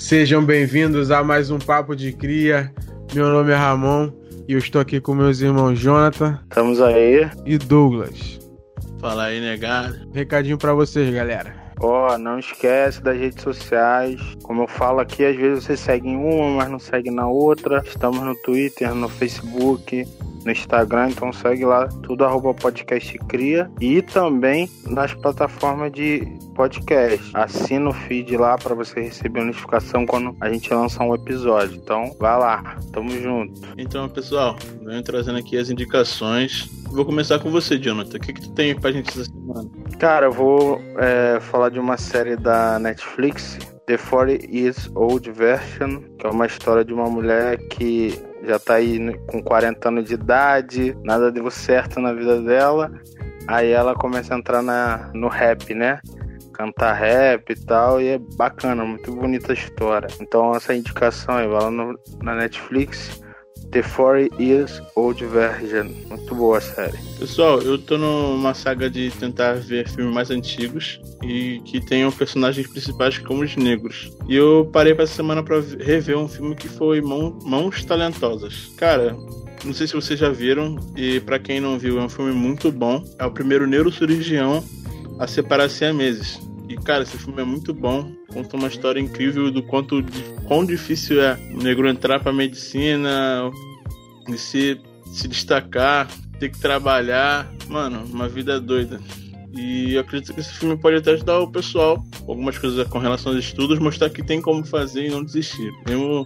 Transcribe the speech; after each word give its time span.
Sejam 0.00 0.42
bem-vindos 0.42 1.10
a 1.10 1.22
mais 1.22 1.50
um 1.50 1.58
Papo 1.58 1.94
de 1.94 2.10
Cria. 2.10 2.72
Meu 3.14 3.28
nome 3.28 3.52
é 3.52 3.54
Ramon 3.54 4.10
e 4.48 4.54
eu 4.54 4.58
estou 4.58 4.80
aqui 4.80 4.98
com 4.98 5.14
meus 5.14 5.42
irmãos 5.42 5.78
Jonathan. 5.78 6.40
Estamos 6.44 6.80
aí. 6.80 7.30
E 7.44 7.58
Douglas. 7.58 8.40
Fala 8.98 9.24
aí, 9.24 9.42
negado. 9.42 9.94
Recadinho 10.14 10.56
para 10.56 10.72
vocês, 10.72 11.14
galera. 11.14 11.54
Ó, 11.78 12.14
oh, 12.14 12.18
não 12.18 12.38
esquece 12.38 13.02
das 13.02 13.18
redes 13.18 13.42
sociais. 13.42 14.18
Como 14.42 14.62
eu 14.62 14.68
falo 14.68 15.00
aqui, 15.00 15.22
às 15.22 15.36
vezes 15.36 15.64
você 15.64 15.76
segue 15.76 16.08
em 16.08 16.16
uma, 16.16 16.56
mas 16.56 16.70
não 16.70 16.78
segue 16.78 17.10
na 17.10 17.28
outra. 17.28 17.82
Estamos 17.86 18.20
no 18.20 18.34
Twitter, 18.36 18.94
no 18.94 19.08
Facebook, 19.08 20.08
no 20.44 20.50
Instagram, 20.50 21.10
então 21.10 21.32
segue 21.32 21.64
lá, 21.64 21.86
tudo 22.02 22.24
arroba 22.24 22.54
podcast 22.54 23.18
cria. 23.28 23.70
E 23.80 24.02
também 24.02 24.68
nas 24.86 25.14
plataformas 25.14 25.92
de 25.92 26.26
podcast. 26.54 27.30
Assina 27.34 27.90
o 27.90 27.92
feed 27.92 28.36
lá 28.36 28.56
para 28.58 28.74
você 28.74 29.00
receber 29.00 29.40
a 29.40 29.44
notificação 29.44 30.06
quando 30.06 30.36
a 30.40 30.50
gente 30.50 30.72
lançar 30.72 31.04
um 31.04 31.14
episódio. 31.14 31.76
Então, 31.76 32.14
vai 32.18 32.38
lá, 32.38 32.76
tamo 32.92 33.10
junto. 33.10 33.60
Então, 33.76 34.08
pessoal, 34.08 34.56
venho 34.84 35.02
trazendo 35.02 35.38
aqui 35.38 35.56
as 35.56 35.70
indicações. 35.70 36.68
Vou 36.90 37.04
começar 37.04 37.38
com 37.38 37.50
você, 37.50 37.78
Jonathan. 37.78 38.16
O 38.16 38.20
que, 38.20 38.32
que 38.32 38.40
tu 38.40 38.50
tem 38.52 38.74
pra 38.74 38.90
gente 38.90 39.10
essa 39.10 39.24
semana? 39.24 39.70
Cara, 39.98 40.26
eu 40.26 40.32
vou 40.32 40.80
é, 40.98 41.38
falar 41.40 41.68
de 41.70 41.78
uma 41.78 41.96
série 41.96 42.36
da 42.36 42.78
Netflix, 42.78 43.58
The 43.86 43.96
40 43.96 44.46
Years 44.46 44.90
Old 44.94 45.30
Version, 45.30 46.00
que 46.18 46.26
é 46.26 46.30
uma 46.30 46.46
história 46.46 46.84
de 46.84 46.92
uma 46.92 47.08
mulher 47.08 47.58
que 47.68 48.18
já 48.42 48.58
tá 48.58 48.74
aí 48.74 48.98
com 49.26 49.42
40 49.42 49.88
anos 49.88 50.04
de 50.04 50.14
idade, 50.14 50.96
nada 51.04 51.30
deu 51.30 51.50
certo 51.50 52.00
na 52.00 52.12
vida 52.12 52.40
dela. 52.40 52.90
Aí 53.46 53.70
ela 53.70 53.94
começa 53.94 54.34
a 54.34 54.38
entrar 54.38 54.62
na, 54.62 55.10
no 55.14 55.28
rap, 55.28 55.74
né? 55.74 56.00
Cantar 56.52 56.92
rap 56.92 57.50
e 57.50 57.56
tal, 57.64 58.00
e 58.00 58.08
é 58.08 58.18
bacana, 58.18 58.84
muito 58.84 59.12
bonita 59.14 59.52
a 59.52 59.54
história. 59.54 60.08
Então 60.20 60.54
essa 60.54 60.74
indicação 60.74 61.36
aí, 61.36 61.48
vai 61.48 61.62
lá 61.62 61.70
no, 61.70 61.98
na 62.22 62.34
Netflix. 62.34 63.22
The 63.70 63.82
40 63.82 64.42
Years 64.42 64.82
Old 64.96 65.24
Version. 65.24 65.88
Muito 66.08 66.34
boa 66.34 66.58
a 66.58 66.60
série. 66.60 66.98
Pessoal, 67.18 67.62
eu 67.62 67.78
tô 67.78 67.96
numa 67.96 68.52
saga 68.52 68.90
de 68.90 69.10
tentar 69.12 69.54
ver 69.54 69.88
filmes 69.88 70.12
mais 70.12 70.30
antigos 70.30 71.00
e 71.22 71.60
que 71.64 71.80
tenham 71.80 72.10
personagens 72.10 72.66
principais 72.66 73.18
como 73.18 73.42
os 73.42 73.54
negros. 73.54 74.10
E 74.28 74.34
eu 74.34 74.68
parei 74.72 74.94
pra 74.94 75.04
essa 75.04 75.14
semana 75.14 75.42
pra 75.42 75.60
rever 75.60 76.18
um 76.18 76.28
filme 76.28 76.56
que 76.56 76.68
foi 76.68 77.00
Mãos 77.00 77.84
Talentosas. 77.84 78.72
Cara, 78.76 79.16
não 79.64 79.72
sei 79.72 79.86
se 79.86 79.94
vocês 79.94 80.18
já 80.18 80.30
viram, 80.30 80.76
e 80.96 81.20
para 81.20 81.38
quem 81.38 81.60
não 81.60 81.78
viu, 81.78 82.00
é 82.00 82.02
um 82.02 82.08
filme 82.08 82.32
muito 82.32 82.72
bom. 82.72 83.04
É 83.18 83.24
o 83.24 83.30
primeiro 83.30 83.66
neurocirurgião 83.66 84.64
a 85.18 85.26
separar 85.26 85.68
siameses. 85.68 86.40
E, 86.70 86.76
cara, 86.76 87.02
esse 87.02 87.18
filme 87.18 87.42
é 87.42 87.44
muito 87.44 87.74
bom. 87.74 88.12
Conta 88.32 88.56
uma 88.56 88.68
história 88.68 89.00
incrível 89.00 89.50
do 89.50 89.60
quanto 89.60 90.04
quão 90.46 90.64
difícil 90.64 91.20
é 91.20 91.36
o 91.52 91.56
negro 91.56 91.88
entrar 91.88 92.20
pra 92.20 92.32
medicina 92.32 93.50
e 94.28 94.38
se, 94.38 94.80
se 95.12 95.26
destacar, 95.26 96.06
ter 96.38 96.48
que 96.48 96.60
trabalhar. 96.60 97.52
Mano, 97.66 98.04
uma 98.04 98.28
vida 98.28 98.60
doida. 98.60 99.00
E 99.52 99.94
eu 99.94 100.00
acredito 100.00 100.32
que 100.32 100.38
esse 100.38 100.52
filme 100.52 100.76
pode 100.76 100.98
até 100.98 101.10
ajudar 101.10 101.40
o 101.40 101.50
pessoal 101.50 102.04
algumas 102.28 102.56
coisas 102.56 102.86
com 102.86 103.00
relação 103.00 103.32
aos 103.32 103.44
estudos, 103.44 103.80
mostrar 103.80 104.08
que 104.08 104.22
tem 104.22 104.40
como 104.40 104.64
fazer 104.64 105.06
e 105.06 105.10
não 105.10 105.24
desistir, 105.24 105.72
mesmo 105.88 106.24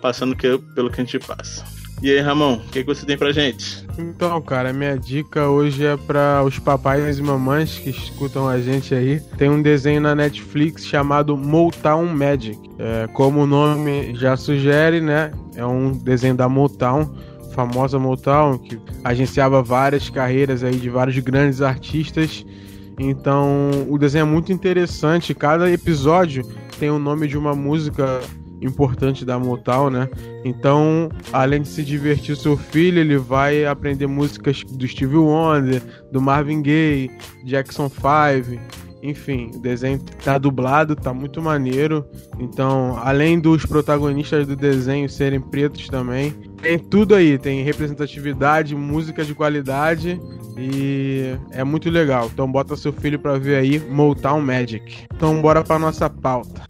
passando 0.00 0.36
que, 0.36 0.58
pelo 0.76 0.90
que 0.90 1.00
a 1.00 1.04
gente 1.04 1.18
passa. 1.18 1.64
E 2.02 2.10
aí, 2.10 2.18
Ramon, 2.18 2.54
o 2.54 2.58
que, 2.58 2.82
que 2.82 2.84
você 2.84 3.06
tem 3.06 3.16
pra 3.16 3.30
gente? 3.30 3.86
Então, 3.96 4.42
cara, 4.42 4.72
minha 4.72 4.98
dica 4.98 5.46
hoje 5.46 5.86
é 5.86 5.96
para 5.96 6.42
os 6.44 6.58
papais 6.58 7.20
e 7.20 7.22
mamães 7.22 7.78
que 7.78 7.90
escutam 7.90 8.48
a 8.48 8.60
gente 8.60 8.92
aí. 8.92 9.20
Tem 9.38 9.48
um 9.48 9.62
desenho 9.62 10.00
na 10.00 10.12
Netflix 10.12 10.84
chamado 10.84 11.36
Motown 11.36 12.06
Magic. 12.06 12.58
É, 12.76 13.06
como 13.12 13.42
o 13.42 13.46
nome 13.46 14.16
já 14.16 14.36
sugere, 14.36 15.00
né? 15.00 15.30
É 15.54 15.64
um 15.64 15.92
desenho 15.92 16.34
da 16.34 16.48
Motown, 16.48 17.08
famosa 17.54 18.00
Motown, 18.00 18.58
que 18.58 18.80
agenciava 19.04 19.62
várias 19.62 20.10
carreiras 20.10 20.64
aí 20.64 20.74
de 20.74 20.90
vários 20.90 21.16
grandes 21.20 21.62
artistas. 21.62 22.44
Então, 22.98 23.70
o 23.88 23.96
desenho 23.96 24.22
é 24.22 24.28
muito 24.28 24.52
interessante. 24.52 25.32
Cada 25.36 25.70
episódio 25.70 26.42
tem 26.80 26.90
o 26.90 26.98
nome 26.98 27.28
de 27.28 27.38
uma 27.38 27.54
música 27.54 28.20
importante 28.62 29.24
da 29.24 29.38
Motown, 29.38 29.90
né? 29.90 30.08
Então, 30.44 31.10
além 31.32 31.62
de 31.62 31.68
se 31.68 31.82
divertir 31.82 32.36
seu 32.36 32.56
filho, 32.56 33.00
ele 33.00 33.16
vai 33.16 33.64
aprender 33.64 34.06
músicas 34.06 34.62
do 34.64 34.86
Stevie 34.86 35.16
Wonder, 35.16 35.82
do 36.10 36.20
Marvin 36.20 36.62
Gaye, 36.62 37.10
Jackson 37.44 37.88
5, 37.88 38.60
enfim, 39.02 39.50
o 39.52 39.58
desenho 39.58 39.98
tá 40.24 40.38
dublado, 40.38 40.94
tá 40.94 41.12
muito 41.12 41.42
maneiro. 41.42 42.06
Então, 42.38 42.96
além 43.02 43.40
dos 43.40 43.66
protagonistas 43.66 44.46
do 44.46 44.54
desenho 44.54 45.08
serem 45.08 45.40
pretos 45.40 45.88
também, 45.88 46.30
tem 46.62 46.78
tudo 46.78 47.16
aí, 47.16 47.36
tem 47.36 47.64
representatividade, 47.64 48.76
música 48.76 49.24
de 49.24 49.34
qualidade 49.34 50.20
e 50.56 51.36
é 51.50 51.64
muito 51.64 51.90
legal. 51.90 52.30
Então 52.32 52.50
bota 52.50 52.76
seu 52.76 52.92
filho 52.92 53.18
para 53.18 53.38
ver 53.38 53.56
aí 53.56 53.80
Motown 53.80 54.40
Magic. 54.40 55.06
Então 55.12 55.42
bora 55.42 55.64
para 55.64 55.80
nossa 55.80 56.08
pauta. 56.08 56.62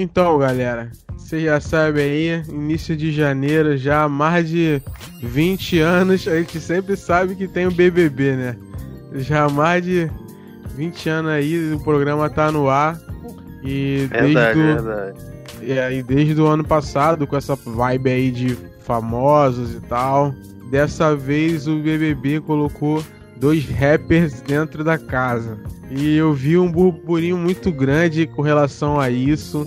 Então, 0.00 0.38
galera, 0.38 0.92
você 1.16 1.40
já 1.40 1.60
sabe 1.60 2.00
aí, 2.00 2.44
início 2.48 2.96
de 2.96 3.10
janeiro, 3.10 3.76
já 3.76 4.04
há 4.04 4.08
mais 4.08 4.48
de 4.48 4.80
20 5.20 5.80
anos, 5.80 6.28
a 6.28 6.36
gente 6.36 6.60
sempre 6.60 6.96
sabe 6.96 7.34
que 7.34 7.48
tem 7.48 7.66
o 7.66 7.72
BBB, 7.72 8.36
né? 8.36 8.56
Já 9.14 9.46
há 9.46 9.48
mais 9.48 9.84
de 9.84 10.08
20 10.76 11.08
anos 11.08 11.32
aí 11.32 11.74
o 11.74 11.80
programa 11.80 12.30
tá 12.30 12.52
no 12.52 12.68
ar. 12.68 12.96
E 13.64 14.06
verdade, 14.08 14.34
desde, 14.34 14.60
o, 14.60 14.82
verdade. 14.84 15.18
É, 15.62 15.92
e 15.92 16.02
desde 16.04 16.40
o 16.40 16.46
ano 16.46 16.62
passado, 16.62 17.26
com 17.26 17.36
essa 17.36 17.56
vibe 17.56 18.08
aí 18.08 18.30
de 18.30 18.56
famosos 18.84 19.74
e 19.74 19.80
tal, 19.80 20.32
dessa 20.70 21.16
vez 21.16 21.66
o 21.66 21.74
BBB 21.80 22.38
colocou 22.42 23.02
dois 23.36 23.68
rappers 23.68 24.40
dentro 24.42 24.84
da 24.84 24.96
casa. 24.96 25.58
E 25.90 26.16
eu 26.16 26.32
vi 26.32 26.56
um 26.56 26.70
burburinho 26.70 27.36
muito 27.36 27.72
grande 27.72 28.28
com 28.28 28.42
relação 28.42 29.00
a 29.00 29.10
isso. 29.10 29.66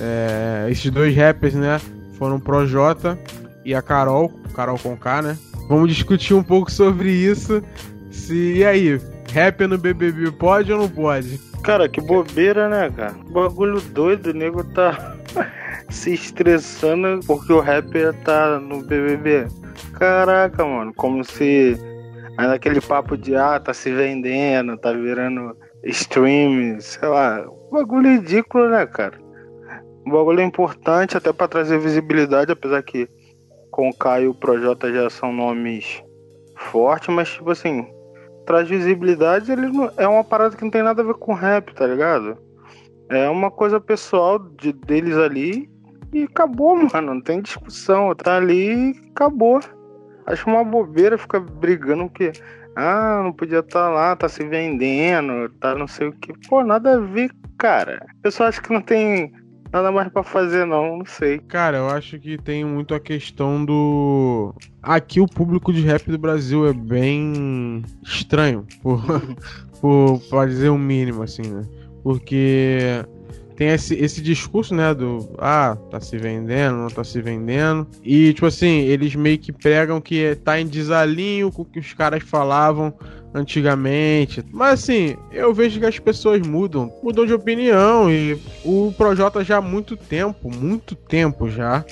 É, 0.00 0.68
esses 0.70 0.90
dois 0.90 1.14
rappers, 1.14 1.54
né? 1.54 1.80
Foram 2.18 2.36
o 2.36 2.40
Projota 2.40 3.18
e 3.64 3.74
a 3.74 3.82
Carol, 3.82 4.30
Carol 4.54 4.78
Conká, 4.78 5.22
né? 5.22 5.38
Vamos 5.68 5.94
discutir 5.94 6.34
um 6.34 6.42
pouco 6.42 6.70
sobre 6.70 7.10
isso. 7.10 7.62
Se, 8.10 8.54
e 8.54 8.64
aí, 8.64 9.00
rap 9.32 9.66
no 9.66 9.78
BBB 9.78 10.32
pode 10.32 10.72
ou 10.72 10.78
não 10.78 10.88
pode? 10.88 11.38
Cara, 11.62 11.88
que 11.88 12.00
bobeira, 12.00 12.68
né, 12.68 12.90
cara? 12.90 13.14
Bagulho 13.30 13.80
doido, 13.80 14.30
o 14.30 14.32
nego 14.32 14.64
tá 14.64 15.16
se 15.90 16.14
estressando 16.14 17.20
porque 17.26 17.52
o 17.52 17.60
rapper 17.60 18.14
tá 18.24 18.58
no 18.58 18.82
BBB. 18.82 19.46
Caraca, 19.92 20.64
mano, 20.64 20.92
como 20.94 21.24
se 21.24 21.76
aí 22.36 22.46
naquele 22.46 22.80
papo 22.80 23.16
de 23.16 23.34
ah, 23.34 23.58
tá 23.58 23.74
se 23.74 23.92
vendendo, 23.92 24.78
tá 24.78 24.92
virando 24.92 25.56
stream, 25.84 26.80
sei 26.80 27.08
lá, 27.08 27.44
bagulho 27.70 28.12
ridículo, 28.12 28.70
né, 28.70 28.86
cara? 28.86 29.18
O 30.08 30.10
bagulho 30.10 30.40
é 30.40 30.44
importante 30.44 31.16
até 31.16 31.32
para 31.32 31.48
trazer 31.48 31.78
visibilidade, 31.78 32.50
apesar 32.50 32.82
que 32.82 33.06
com 33.70 33.90
o 33.90 33.94
Caio 33.94 34.24
e 34.24 34.28
o 34.28 34.34
Projota 34.34 34.90
já 34.90 35.10
são 35.10 35.30
nomes 35.32 36.02
fortes, 36.56 37.14
mas 37.14 37.28
tipo 37.28 37.50
assim, 37.50 37.86
traz 38.46 38.66
visibilidade, 38.66 39.52
ele 39.52 39.68
não, 39.68 39.92
é 39.98 40.08
uma 40.08 40.24
parada 40.24 40.56
que 40.56 40.64
não 40.64 40.70
tem 40.70 40.82
nada 40.82 41.02
a 41.02 41.04
ver 41.04 41.14
com 41.14 41.34
rap, 41.34 41.74
tá 41.74 41.86
ligado? 41.86 42.38
É 43.10 43.28
uma 43.28 43.50
coisa 43.50 43.78
pessoal 43.78 44.38
de, 44.38 44.72
deles 44.72 45.16
ali 45.18 45.68
e 46.14 46.22
acabou, 46.22 46.74
mano. 46.92 47.14
Não 47.14 47.20
tem 47.20 47.42
discussão. 47.42 48.14
Tá 48.14 48.36
ali 48.36 48.92
e 48.92 49.10
acabou. 49.10 49.60
Acho 50.26 50.48
uma 50.48 50.64
bobeira 50.64 51.18
ficar 51.18 51.40
brigando 51.40 52.08
porque. 52.08 52.32
Ah, 52.76 53.20
não 53.24 53.32
podia 53.32 53.58
estar 53.58 53.86
tá 53.86 53.88
lá, 53.88 54.14
tá 54.14 54.28
se 54.28 54.46
vendendo, 54.46 55.48
tá 55.58 55.74
não 55.74 55.88
sei 55.88 56.08
o 56.08 56.12
que. 56.12 56.32
Pô, 56.48 56.62
nada 56.62 56.94
a 56.94 57.00
ver, 57.00 57.28
cara. 57.58 58.06
O 58.18 58.22
pessoal 58.22 58.48
acha 58.48 58.62
que 58.62 58.72
não 58.72 58.80
tem 58.80 59.32
nada 59.72 59.90
mais 59.92 60.08
para 60.08 60.22
fazer, 60.22 60.66
não, 60.66 60.98
não 60.98 61.06
sei. 61.06 61.38
Cara, 61.38 61.78
eu 61.78 61.88
acho 61.88 62.18
que 62.18 62.38
tem 62.38 62.64
muito 62.64 62.94
a 62.94 63.00
questão 63.00 63.64
do. 63.64 64.54
Aqui 64.82 65.20
o 65.20 65.26
público 65.26 65.72
de 65.72 65.82
rap 65.82 66.10
do 66.10 66.18
Brasil 66.18 66.66
é 66.66 66.72
bem 66.72 67.82
estranho, 68.02 68.66
por, 68.82 69.02
por, 69.80 70.20
pode 70.30 70.52
dizer 70.52 70.68
o 70.70 70.78
mínimo, 70.78 71.22
assim, 71.22 71.42
né? 71.42 71.62
Porque 72.02 73.04
tem 73.58 73.70
esse, 73.70 73.92
esse 73.96 74.22
discurso, 74.22 74.72
né, 74.72 74.94
do 74.94 75.28
ah, 75.36 75.76
tá 75.90 76.00
se 76.00 76.16
vendendo, 76.16 76.76
não 76.76 76.88
tá 76.88 77.02
se 77.02 77.20
vendendo. 77.20 77.88
E, 78.04 78.32
tipo 78.32 78.46
assim, 78.46 78.82
eles 78.82 79.16
meio 79.16 79.36
que 79.36 79.50
pregam 79.50 80.00
que 80.00 80.36
tá 80.44 80.60
em 80.60 80.66
desalinho 80.66 81.50
com 81.50 81.62
o 81.62 81.64
que 81.64 81.80
os 81.80 81.92
caras 81.92 82.22
falavam 82.22 82.94
antigamente. 83.34 84.44
Mas 84.52 84.84
assim, 84.84 85.16
eu 85.32 85.52
vejo 85.52 85.80
que 85.80 85.86
as 85.86 85.98
pessoas 85.98 86.46
mudam, 86.46 86.92
mudam 87.02 87.26
de 87.26 87.34
opinião 87.34 88.08
e 88.08 88.38
o 88.64 88.94
Projota 88.96 89.42
já 89.42 89.56
há 89.56 89.60
muito 89.60 89.96
tempo, 89.96 90.54
muito 90.54 90.94
tempo 90.94 91.50
já, 91.50 91.84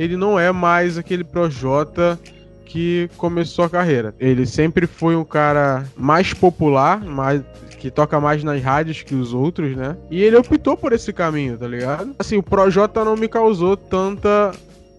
ele 0.00 0.16
não 0.16 0.40
é 0.40 0.50
mais 0.50 0.98
aquele 0.98 1.22
Projota 1.22 2.18
que 2.66 3.08
começou 3.16 3.64
a 3.64 3.70
carreira. 3.70 4.12
Ele 4.18 4.44
sempre 4.44 4.88
foi 4.88 5.14
um 5.14 5.24
cara 5.24 5.84
mais 5.96 6.34
popular, 6.34 7.00
mais 7.00 7.42
que 7.82 7.90
toca 7.90 8.20
mais 8.20 8.44
nas 8.44 8.62
rádios 8.62 9.02
que 9.02 9.12
os 9.12 9.34
outros, 9.34 9.76
né? 9.76 9.96
E 10.08 10.22
ele 10.22 10.36
optou 10.36 10.76
por 10.76 10.92
esse 10.92 11.12
caminho, 11.12 11.58
tá 11.58 11.66
ligado? 11.66 12.14
Assim, 12.16 12.36
o 12.36 12.42
Projota 12.42 13.04
não 13.04 13.16
me 13.16 13.26
causou 13.26 13.76
tanta 13.76 14.52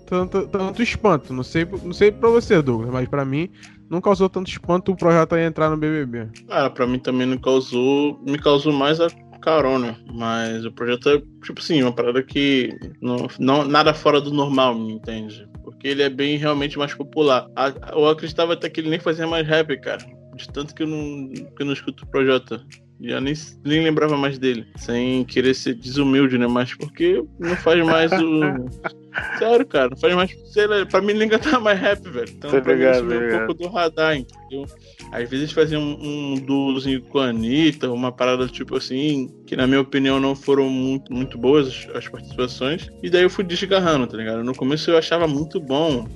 tanto, 0.06 0.46
tanto 0.50 0.84
espanto. 0.84 1.32
Não 1.32 1.44
sei, 1.44 1.66
não 1.82 1.94
sei 1.94 2.12
pra 2.12 2.28
você, 2.28 2.62
Douglas, 2.62 2.92
mas 2.92 3.08
para 3.08 3.24
mim 3.24 3.50
não 3.90 4.02
causou 4.02 4.28
tanto 4.28 4.52
espanto 4.52 4.92
o 4.92 4.98
Projota 4.98 5.42
entrar 5.42 5.70
no 5.70 5.78
BBB. 5.78 6.28
Cara, 6.46 6.70
pra 6.70 6.86
mim 6.86 7.00
também 7.00 7.26
não 7.26 7.38
causou. 7.38 8.20
Me 8.22 8.38
causou 8.38 8.74
mais 8.74 9.00
a 9.00 9.08
carona. 9.42 9.98
Mas 10.14 10.66
o 10.66 10.72
projeto 10.74 11.08
é, 11.08 11.22
tipo 11.42 11.62
assim, 11.62 11.82
uma 11.82 11.94
parada 11.94 12.22
que. 12.22 12.78
Não, 13.02 13.28
não, 13.40 13.64
nada 13.64 13.94
fora 13.94 14.20
do 14.20 14.34
normal, 14.34 14.76
me 14.76 14.92
entende? 14.92 15.48
Porque 15.64 15.88
ele 15.88 16.04
é 16.04 16.10
bem 16.10 16.36
realmente 16.36 16.78
mais 16.78 16.94
popular. 16.94 17.48
Eu 17.94 18.10
acreditava 18.10 18.52
até 18.54 18.70
que 18.70 18.82
ele 18.82 18.90
nem 18.90 19.00
fazia 19.00 19.26
mais 19.26 19.48
rap, 19.48 19.80
cara. 19.80 20.06
De 20.36 20.50
tanto 20.50 20.74
que 20.74 20.84
eu 20.84 20.88
não, 20.88 21.30
que 21.34 21.62
eu 21.62 21.66
não 21.66 21.74
escuto 21.74 22.04
o 22.04 22.08
Projota. 22.08 22.64
Já 23.02 23.20
nem, 23.20 23.34
nem 23.66 23.84
lembrava 23.84 24.16
mais 24.16 24.38
dele. 24.38 24.66
Sem 24.78 25.26
querer 25.26 25.54
ser 25.54 25.74
desumilde, 25.74 26.38
né? 26.38 26.48
Mas 26.48 26.74
porque 26.74 27.22
não 27.38 27.56
faz 27.58 27.84
mais 27.86 28.12
o. 28.14 28.42
Sério, 29.38 29.66
cara, 29.66 29.90
não 29.90 29.98
faz 29.98 30.16
mais. 30.16 30.36
Sei 30.46 30.66
lá, 30.66 30.86
pra 30.86 31.02
mim 31.02 31.14
ninguém 31.14 31.38
tá 31.38 31.60
mais 31.60 31.80
rap, 31.80 32.02
velho. 32.10 32.30
Então, 32.30 32.50
tá 32.50 32.62
pra 32.62 32.74
ligado, 32.74 33.04
mim, 33.04 33.16
um 33.16 33.46
pouco 33.46 33.54
do 33.56 33.68
radar, 33.68 34.16
entendeu? 34.16 34.66
Às 35.12 35.30
vezes 35.30 35.52
faziam 35.52 35.82
um, 35.82 36.34
um 36.34 36.36
duozinho 36.36 37.02
com 37.04 37.20
a 37.20 37.28
Anitta, 37.28 37.92
uma 37.92 38.12
parada 38.12 38.48
tipo 38.48 38.78
assim, 38.78 39.30
que 39.46 39.56
na 39.56 39.68
minha 39.68 39.82
opinião 39.82 40.20
não 40.20 40.36
foram 40.36 40.70
muito, 40.70 41.12
muito 41.12 41.38
boas 41.38 41.88
as 41.94 42.08
participações. 42.08 42.90
E 43.04 43.10
daí 43.10 43.24
eu 43.24 43.30
fui 43.30 43.44
desgarrando, 43.44 44.08
tá 44.08 44.16
ligado? 44.16 44.44
No 44.44 44.56
começo 44.56 44.90
eu 44.90 44.98
achava 44.98 45.28
muito 45.28 45.60
bom 45.60 46.08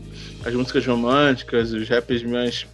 as 0.46 0.54
músicas 0.54 0.86
românticas, 0.86 1.74
os 1.74 1.88
raps 1.90 2.24
mais 2.24 2.66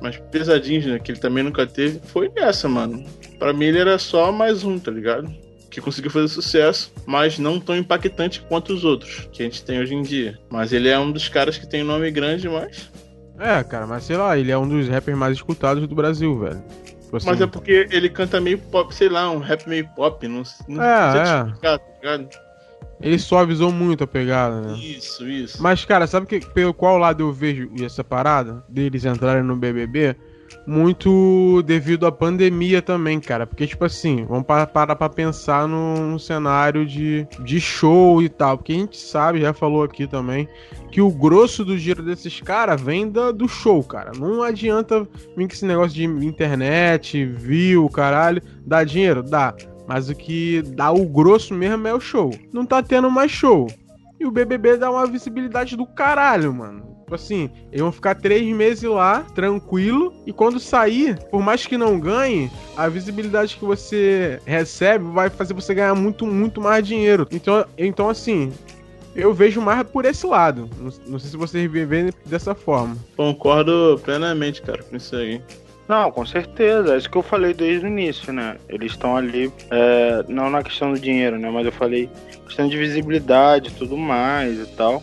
mais 0.00 0.16
pesadinhos, 0.30 0.86
né? 0.86 0.98
Que 0.98 1.12
ele 1.12 1.20
também 1.20 1.44
nunca 1.44 1.66
teve. 1.66 2.00
Foi 2.06 2.28
nessa, 2.28 2.68
mano. 2.68 3.04
Pra 3.38 3.52
mim 3.52 3.66
ele 3.66 3.78
era 3.78 3.98
só 3.98 4.30
mais 4.32 4.64
um, 4.64 4.78
tá 4.78 4.90
ligado? 4.90 5.32
Que 5.70 5.80
conseguiu 5.80 6.10
fazer 6.10 6.28
sucesso, 6.28 6.92
mas 7.04 7.38
não 7.38 7.58
tão 7.58 7.76
impactante 7.76 8.40
quanto 8.48 8.72
os 8.72 8.84
outros 8.84 9.28
que 9.32 9.42
a 9.42 9.46
gente 9.46 9.64
tem 9.64 9.80
hoje 9.80 9.94
em 9.94 10.02
dia. 10.02 10.38
Mas 10.50 10.72
ele 10.72 10.88
é 10.88 10.98
um 10.98 11.10
dos 11.10 11.28
caras 11.28 11.58
que 11.58 11.68
tem 11.68 11.82
um 11.82 11.86
nome 11.86 12.10
grande, 12.10 12.48
mas. 12.48 12.90
É, 13.38 13.62
cara, 13.64 13.86
mas 13.86 14.04
sei 14.04 14.16
lá, 14.16 14.38
ele 14.38 14.52
é 14.52 14.58
um 14.58 14.68
dos 14.68 14.88
rappers 14.88 15.18
mais 15.18 15.36
escutados 15.36 15.86
do 15.88 15.94
Brasil, 15.94 16.38
velho. 16.38 16.62
Tipo 17.02 17.16
assim... 17.16 17.26
Mas 17.26 17.40
é 17.40 17.46
porque 17.46 17.88
ele 17.90 18.08
canta 18.08 18.40
meio 18.40 18.58
pop, 18.58 18.94
sei 18.94 19.08
lá, 19.08 19.30
um 19.30 19.38
rap 19.38 19.68
meio 19.68 19.88
pop, 19.96 20.26
não, 20.28 20.42
não 20.68 20.82
é, 20.82 21.18
é. 21.18 21.46
explicar, 21.46 21.78
tá 21.78 21.84
ligado? 22.00 22.43
Ele 23.00 23.18
suavizou 23.18 23.72
muito 23.72 24.04
a 24.04 24.06
pegada, 24.06 24.60
né? 24.60 24.78
Isso, 24.78 25.28
isso. 25.28 25.62
Mas, 25.62 25.84
cara, 25.84 26.06
sabe 26.06 26.26
que, 26.26 26.40
pelo 26.40 26.72
qual 26.72 26.98
lado 26.98 27.22
eu 27.22 27.32
vejo 27.32 27.70
essa 27.82 28.02
parada? 28.02 28.64
Deles 28.68 29.04
entrarem 29.04 29.42
no 29.42 29.56
BBB? 29.56 30.16
Muito 30.66 31.62
devido 31.62 32.06
à 32.06 32.12
pandemia 32.12 32.80
também, 32.80 33.20
cara. 33.20 33.46
Porque, 33.46 33.66
tipo 33.66 33.84
assim, 33.84 34.24
vamos 34.24 34.46
parar 34.46 34.96
pra 34.96 35.08
pensar 35.08 35.68
num 35.68 36.18
cenário 36.18 36.86
de, 36.86 37.26
de 37.40 37.60
show 37.60 38.22
e 38.22 38.28
tal. 38.28 38.56
Porque 38.56 38.72
a 38.72 38.76
gente 38.76 38.96
sabe, 38.96 39.40
já 39.40 39.52
falou 39.52 39.82
aqui 39.82 40.06
também, 40.06 40.48
que 40.90 41.00
o 41.00 41.10
grosso 41.10 41.64
do 41.64 41.76
giro 41.76 42.02
desses 42.02 42.40
caras 42.40 42.80
vem 42.80 43.10
da, 43.10 43.32
do 43.32 43.48
show, 43.48 43.82
cara. 43.82 44.12
Não 44.16 44.42
adianta 44.42 45.06
vir 45.36 45.48
com 45.48 45.52
esse 45.52 45.66
negócio 45.66 45.92
de 45.92 46.04
internet, 46.04 47.24
view, 47.26 47.88
caralho. 47.90 48.40
Dá 48.64 48.84
dinheiro? 48.84 49.22
Dá. 49.22 49.54
Mas 49.86 50.08
o 50.08 50.14
que 50.14 50.62
dá 50.62 50.90
o 50.90 51.04
grosso 51.04 51.54
mesmo 51.54 51.86
é 51.86 51.94
o 51.94 52.00
show. 52.00 52.34
Não 52.52 52.64
tá 52.64 52.82
tendo 52.82 53.10
mais 53.10 53.30
show. 53.30 53.66
E 54.18 54.26
o 54.26 54.30
BBB 54.30 54.76
dá 54.76 54.90
uma 54.90 55.06
visibilidade 55.06 55.76
do 55.76 55.86
caralho, 55.86 56.52
mano. 56.54 56.94
Tipo 57.00 57.14
assim, 57.14 57.50
eles 57.70 57.82
vão 57.82 57.92
ficar 57.92 58.14
três 58.14 58.42
meses 58.56 58.82
lá, 58.84 59.20
tranquilo, 59.34 60.14
e 60.26 60.32
quando 60.32 60.58
sair, 60.58 61.18
por 61.30 61.42
mais 61.42 61.66
que 61.66 61.76
não 61.76 62.00
ganhe, 62.00 62.50
a 62.74 62.88
visibilidade 62.88 63.56
que 63.56 63.64
você 63.64 64.40
recebe 64.46 65.04
vai 65.04 65.28
fazer 65.28 65.52
você 65.52 65.74
ganhar 65.74 65.94
muito, 65.94 66.26
muito 66.26 66.62
mais 66.62 66.86
dinheiro. 66.86 67.28
Então, 67.30 67.66
então 67.76 68.08
assim, 68.08 68.50
eu 69.14 69.34
vejo 69.34 69.60
mais 69.60 69.86
por 69.86 70.06
esse 70.06 70.26
lado. 70.26 70.68
Não, 71.06 71.18
sei 71.18 71.30
se 71.30 71.36
vocês 71.36 71.70
vivem 71.70 72.10
dessa 72.24 72.54
forma. 72.54 72.96
Concordo 73.16 74.00
plenamente, 74.02 74.62
cara, 74.62 74.82
com 74.82 74.96
isso 74.96 75.14
aí. 75.14 75.42
Não, 75.88 76.10
com 76.10 76.24
certeza. 76.24 76.94
É 76.94 76.98
isso 76.98 77.10
que 77.10 77.18
eu 77.18 77.22
falei 77.22 77.52
desde 77.52 77.86
o 77.86 77.88
início, 77.88 78.32
né? 78.32 78.56
Eles 78.68 78.92
estão 78.92 79.16
ali, 79.16 79.52
é, 79.70 80.24
não 80.28 80.48
na 80.50 80.62
questão 80.62 80.92
do 80.92 80.98
dinheiro, 80.98 81.38
né? 81.38 81.50
Mas 81.50 81.66
eu 81.66 81.72
falei 81.72 82.08
questão 82.46 82.68
de 82.68 82.76
visibilidade 82.76 83.68
e 83.68 83.72
tudo 83.72 83.96
mais 83.96 84.58
e 84.58 84.66
tal. 84.76 85.02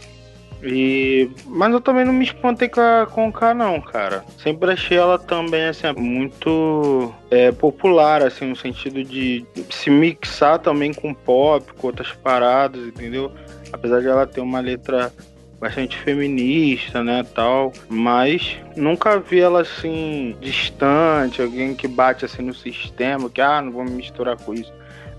E... 0.64 1.30
Mas 1.46 1.74
eu 1.74 1.82
também 1.82 2.06
não 2.06 2.14
me 2.14 2.24
espantei 2.24 2.70
com 2.70 2.82
a, 2.82 3.08
com 3.08 3.28
o 3.28 3.34
K, 3.34 3.54
não, 3.54 3.82
cara. 3.82 4.24
Sempre 4.38 4.72
achei 4.72 4.98
ela 4.98 5.18
também, 5.18 5.66
assim, 5.66 5.92
muito 5.98 7.14
é, 7.32 7.52
popular, 7.52 8.22
assim, 8.22 8.46
no 8.46 8.56
sentido 8.56 9.04
de 9.04 9.46
se 9.70 9.90
mixar 9.90 10.60
também 10.60 10.94
com 10.94 11.14
pop, 11.14 11.66
com 11.74 11.88
outras 11.88 12.12
paradas, 12.12 12.86
entendeu? 12.86 13.32
Apesar 13.74 14.02
de 14.02 14.08
ela 14.08 14.28
ter 14.28 14.42
uma 14.42 14.60
letra 14.60 15.12
bastante 15.62 15.96
feminista, 16.00 17.04
né, 17.04 17.24
tal, 17.36 17.72
mas 17.88 18.58
nunca 18.76 19.20
vi 19.20 19.40
ela 19.40 19.62
assim 19.62 20.36
distante, 20.42 21.40
alguém 21.40 21.76
que 21.76 21.88
bate 21.88 22.26
assim 22.26 22.42
no 22.42 22.54
sistema, 22.54 23.30
que 23.30 23.40
ah, 23.40 23.62
não 23.62 23.72
vou 23.72 23.86
me 23.86 23.92
misturar 23.92 24.36
com 24.38 24.56
isso. 24.56 24.74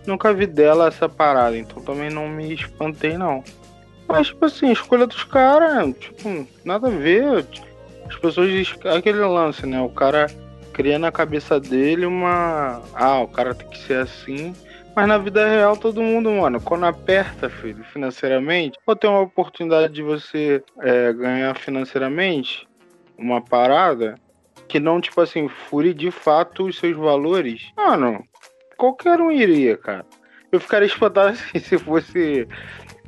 Nunca 0.04 0.34
vi 0.34 0.46
dela 0.46 0.88
essa 0.88 1.08
parada, 1.08 1.56
então 1.56 1.80
também 1.80 2.10
não 2.10 2.28
me 2.28 2.52
espantei 2.52 3.16
não. 3.16 3.44
Mas 4.08 4.26
tipo 4.26 4.44
assim, 4.44 4.72
escolha 4.72 5.06
dos 5.06 5.22
caras, 5.22 5.94
tipo, 5.96 6.44
nada 6.64 6.88
a 6.88 6.90
ver. 6.90 7.46
As 8.08 8.16
pessoas 8.16 8.50
aquele 8.96 9.20
lance, 9.20 9.64
né? 9.64 9.80
O 9.80 9.88
cara 9.88 10.26
cria 10.72 10.98
na 10.98 11.12
cabeça 11.12 11.60
dele 11.60 12.04
uma, 12.04 12.82
ah, 12.94 13.20
o 13.20 13.28
cara 13.28 13.54
tem 13.54 13.68
que 13.68 13.78
ser 13.78 13.98
assim 13.98 14.52
mas 14.94 15.08
na 15.08 15.18
vida 15.18 15.48
real, 15.48 15.76
todo 15.76 16.02
mundo, 16.02 16.30
mano, 16.30 16.60
quando 16.60 16.84
aperta, 16.84 17.48
filho, 17.48 17.82
financeiramente, 17.84 18.78
ou 18.86 18.94
tem 18.94 19.08
uma 19.08 19.20
oportunidade 19.20 19.92
de 19.92 20.02
você 20.02 20.62
é, 20.80 21.12
ganhar 21.12 21.56
financeiramente 21.56 22.68
uma 23.16 23.40
parada 23.40 24.16
que 24.68 24.78
não, 24.78 25.00
tipo 25.00 25.20
assim, 25.20 25.48
fure 25.48 25.92
de 25.92 26.10
fato 26.10 26.64
os 26.66 26.78
seus 26.78 26.96
valores, 26.96 27.70
mano, 27.76 28.24
qualquer 28.76 29.20
um 29.20 29.30
iria, 29.30 29.76
cara. 29.76 30.04
Eu 30.50 30.60
ficaria 30.60 30.86
espantado 30.86 31.30
assim, 31.32 31.58
se 31.58 31.78
fosse 31.78 32.46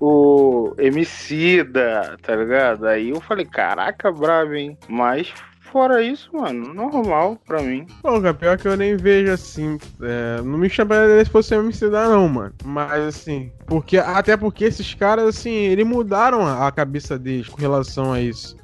o 0.01 0.75
Emicida, 0.79 2.17
tá 2.23 2.35
ligado? 2.35 2.87
Aí 2.87 3.11
eu 3.11 3.21
falei, 3.21 3.45
caraca, 3.45 4.11
bravo, 4.11 4.55
hein? 4.55 4.77
Mas 4.89 5.33
fora 5.75 6.01
isso, 6.01 6.31
mano, 6.33 6.73
normal 6.73 7.37
pra 7.45 7.61
mim. 7.61 7.85
Bom, 8.01 8.23
cara, 8.23 8.33
pior 8.33 8.57
que 8.57 8.69
eu 8.69 8.77
nem 8.77 8.97
vejo 8.97 9.33
assim. 9.33 9.77
É, 10.01 10.41
não 10.41 10.57
me 10.57 10.71
chama 10.71 10.95
se 11.25 11.29
fosse 11.29 11.53
MC 11.53 11.91
da, 11.91 12.09
não, 12.09 12.29
mano. 12.29 12.55
Mas 12.65 13.03
assim, 13.03 13.51
porque 13.67 13.99
até 13.99 14.37
porque 14.37 14.67
esses 14.67 14.95
caras, 14.95 15.27
assim, 15.27 15.51
eles 15.51 15.85
mudaram 15.85 16.47
a 16.47 16.71
cabeça 16.71 17.19
deles 17.19 17.49
com 17.49 17.61
relação 17.61 18.13
a 18.13 18.21
isso. 18.21 18.57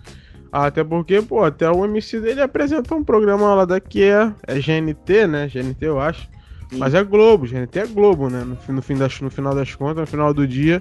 Até 0.52 0.84
porque, 0.84 1.20
pô, 1.20 1.42
até 1.42 1.68
o 1.68 1.84
MC 1.84 2.20
dele 2.20 2.42
apresenta 2.42 2.94
um 2.94 3.02
programa 3.02 3.56
lá 3.56 3.64
daqui, 3.64 4.04
é, 4.04 4.32
é 4.46 4.54
GNT, 4.60 5.26
né? 5.26 5.48
GNT, 5.48 5.84
eu 5.84 6.00
acho. 6.00 6.28
Sim. 6.70 6.78
Mas 6.78 6.94
é 6.94 7.02
Globo, 7.02 7.44
GNT 7.44 7.76
é 7.76 7.86
Globo, 7.88 8.30
né? 8.30 8.44
No, 8.44 8.56
no, 8.72 8.82
fim 8.82 8.96
das, 8.96 9.20
no 9.20 9.30
final 9.30 9.52
das 9.52 9.74
contas, 9.74 10.02
no 10.02 10.06
final 10.06 10.32
do 10.32 10.46
dia, 10.46 10.80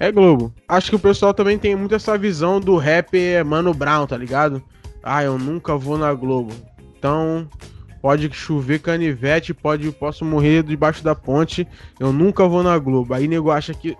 é 0.00 0.10
Globo. 0.10 0.54
Acho 0.66 0.88
que 0.88 0.96
o 0.96 0.98
pessoal 0.98 1.34
também 1.34 1.58
tem 1.58 1.76
muito 1.76 1.94
essa 1.94 2.16
visão 2.16 2.58
do 2.58 2.78
rap 2.78 3.14
Mano 3.44 3.74
Brown, 3.74 4.06
tá 4.06 4.16
ligado? 4.16 4.62
Ah, 5.06 5.22
eu 5.22 5.38
nunca 5.38 5.76
vou 5.76 5.96
na 5.96 6.12
Globo. 6.12 6.52
Então, 6.98 7.48
pode 8.02 8.28
chover 8.32 8.80
canivete, 8.80 9.54
pode 9.54 9.90
posso 9.92 10.24
morrer 10.24 10.64
debaixo 10.64 11.04
da 11.04 11.14
ponte, 11.14 11.66
eu 12.00 12.12
nunca 12.12 12.46
vou 12.48 12.62
na 12.62 12.76
Globo. 12.76 13.14
Aí 13.14 13.28
nego 13.28 13.50
acha 13.50 13.72
que 13.72 13.96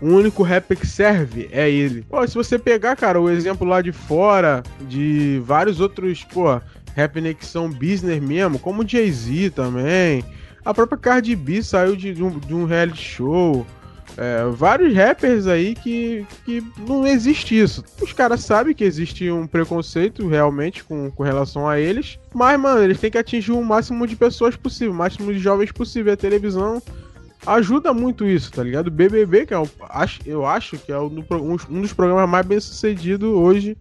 o 0.00 0.08
único 0.08 0.42
rapper 0.42 0.76
que 0.76 0.86
serve 0.86 1.48
é 1.52 1.70
ele. 1.70 2.02
Pô, 2.02 2.26
se 2.26 2.34
você 2.34 2.58
pegar, 2.58 2.96
cara, 2.96 3.20
o 3.20 3.30
exemplo 3.30 3.66
lá 3.66 3.80
de 3.80 3.92
fora, 3.92 4.64
de 4.88 5.40
vários 5.44 5.78
outros, 5.78 6.24
pô, 6.24 6.60
rappers 6.96 7.36
que 7.36 7.46
são 7.46 7.70
business 7.70 8.20
mesmo, 8.20 8.58
como 8.58 8.86
Jay-Z 8.86 9.50
também. 9.50 10.24
A 10.64 10.74
própria 10.74 10.98
Cardi 10.98 11.36
B 11.36 11.62
saiu 11.62 11.94
de, 11.94 12.12
de, 12.14 12.22
um, 12.22 12.38
de 12.38 12.54
um 12.54 12.64
reality 12.64 13.00
show. 13.00 13.66
É, 14.16 14.44
vários 14.50 14.94
rappers 14.94 15.46
aí 15.46 15.74
que, 15.74 16.26
que 16.44 16.62
não 16.86 17.06
existe 17.06 17.58
isso. 17.58 17.82
Os 18.00 18.12
caras 18.12 18.40
sabem 18.40 18.74
que 18.74 18.84
existe 18.84 19.30
um 19.30 19.46
preconceito 19.46 20.28
realmente 20.28 20.84
com, 20.84 21.10
com 21.10 21.22
relação 21.22 21.68
a 21.68 21.80
eles. 21.80 22.18
Mas, 22.34 22.60
mano, 22.60 22.82
eles 22.82 23.00
têm 23.00 23.10
que 23.10 23.18
atingir 23.18 23.52
o 23.52 23.64
máximo 23.64 24.06
de 24.06 24.16
pessoas 24.16 24.54
possível, 24.54 24.92
o 24.92 24.96
máximo 24.96 25.32
de 25.32 25.38
jovens 25.38 25.72
possível. 25.72 26.12
A 26.12 26.16
televisão 26.16 26.82
ajuda 27.46 27.92
muito 27.92 28.26
isso, 28.26 28.52
tá 28.52 28.62
ligado? 28.62 28.90
BBB, 28.90 29.46
que 29.46 29.54
é 29.54 29.58
o, 29.58 29.68
eu 30.26 30.46
acho 30.46 30.78
que 30.78 30.92
é 30.92 30.98
um, 30.98 31.08
dos 31.80 31.92
programas 31.92 32.28
mais 32.28 32.46
bem 32.46 32.60
sucedidos 32.60 33.28
hoje 33.28 33.76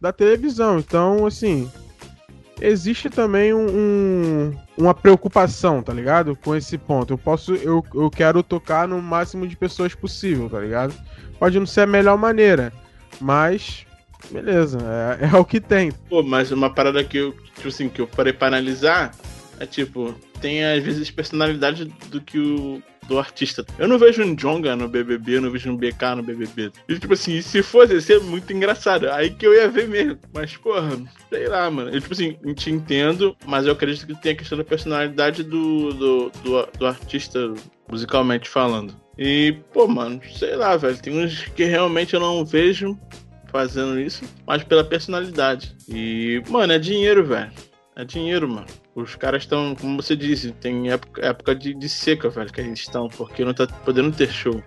da 0.00 0.12
televisão. 0.12 0.78
Então, 0.78 1.26
assim, 1.26 1.70
existe 2.60 3.10
também 3.10 3.52
um, 3.52 4.54
uma 4.76 4.94
preocupação, 4.94 5.82
tá 5.82 5.92
ligado? 5.92 6.36
Com 6.36 6.54
esse 6.54 6.78
ponto. 6.78 7.12
Eu 7.12 7.18
posso, 7.18 7.54
eu, 7.54 7.84
eu 7.94 8.10
quero 8.10 8.42
tocar 8.42 8.88
no 8.88 9.00
máximo 9.00 9.46
de 9.46 9.56
pessoas 9.56 9.94
possível, 9.94 10.48
tá 10.48 10.58
ligado? 10.58 10.94
Pode 11.38 11.58
não 11.58 11.66
ser 11.66 11.82
a 11.82 11.86
melhor 11.86 12.16
maneira, 12.16 12.72
mas 13.20 13.86
beleza, 14.30 14.78
é, 15.20 15.28
é 15.32 15.36
o 15.36 15.44
que 15.44 15.60
tem. 15.60 15.92
Pô, 16.08 16.22
mas 16.22 16.50
uma 16.50 16.70
parada 16.70 17.02
que 17.04 17.18
eu, 17.18 17.32
tipo 17.54 17.68
assim, 17.68 17.88
que 17.88 18.00
eu 18.00 18.06
parei 18.06 18.32
para 18.32 18.48
analisar 18.48 19.12
É 19.62 19.66
tipo, 19.66 20.12
tem 20.40 20.64
às 20.64 20.82
vezes 20.82 21.08
personalidade 21.08 21.84
do 21.84 22.20
que 22.20 22.36
o 22.36 22.82
do 23.06 23.16
artista. 23.16 23.64
Eu 23.78 23.86
não 23.86 23.96
vejo 23.96 24.20
um 24.20 24.34
Jonga 24.34 24.74
no 24.74 24.88
BBB, 24.88 25.36
eu 25.36 25.40
não 25.40 25.52
vejo 25.52 25.70
um 25.70 25.76
BK 25.76 26.16
no 26.16 26.22
BBB. 26.24 26.72
E, 26.88 26.98
tipo 26.98 27.12
assim, 27.12 27.40
se 27.40 27.62
fosse, 27.62 27.94
ia 27.94 28.00
ser 28.00 28.20
muito 28.20 28.52
engraçado. 28.52 29.08
Aí 29.10 29.30
que 29.30 29.46
eu 29.46 29.54
ia 29.54 29.68
ver 29.68 29.86
mesmo. 29.86 30.18
Mas, 30.34 30.56
porra, 30.56 31.00
sei 31.28 31.46
lá, 31.46 31.70
mano. 31.70 31.90
Eu, 31.90 32.00
tipo 32.00 32.12
assim, 32.12 32.32
te 32.54 32.72
entendo, 32.72 33.36
mas 33.46 33.64
eu 33.64 33.72
acredito 33.72 34.04
que 34.04 34.20
tem 34.20 34.32
a 34.32 34.36
questão 34.36 34.58
da 34.58 34.64
personalidade 34.64 35.44
do, 35.44 35.92
do, 35.92 36.30
do, 36.42 36.66
do 36.76 36.86
artista, 36.86 37.54
musicalmente 37.88 38.48
falando. 38.48 38.96
E, 39.16 39.56
pô, 39.72 39.86
mano, 39.86 40.20
sei 40.36 40.56
lá, 40.56 40.76
velho. 40.76 41.00
Tem 41.00 41.24
uns 41.24 41.44
que 41.44 41.64
realmente 41.64 42.14
eu 42.14 42.20
não 42.20 42.44
vejo 42.44 42.98
fazendo 43.46 44.00
isso, 44.00 44.24
mas 44.44 44.64
pela 44.64 44.82
personalidade. 44.82 45.76
E, 45.88 46.42
mano, 46.48 46.72
é 46.72 46.80
dinheiro, 46.80 47.24
velho. 47.24 47.52
É 47.94 48.04
dinheiro, 48.04 48.48
mano. 48.48 48.66
Os 48.94 49.14
caras 49.14 49.42
estão, 49.42 49.74
como 49.74 50.02
você 50.02 50.14
disse, 50.14 50.52
tem 50.52 50.90
época, 50.90 51.24
época 51.24 51.54
de, 51.54 51.72
de, 51.72 51.88
seca, 51.88 52.28
velho, 52.28 52.52
que 52.52 52.60
eles 52.60 52.80
estão, 52.80 53.08
porque 53.08 53.44
não 53.44 53.54
tá 53.54 53.66
podendo 53.66 54.14
ter 54.14 54.30
show. 54.30 54.62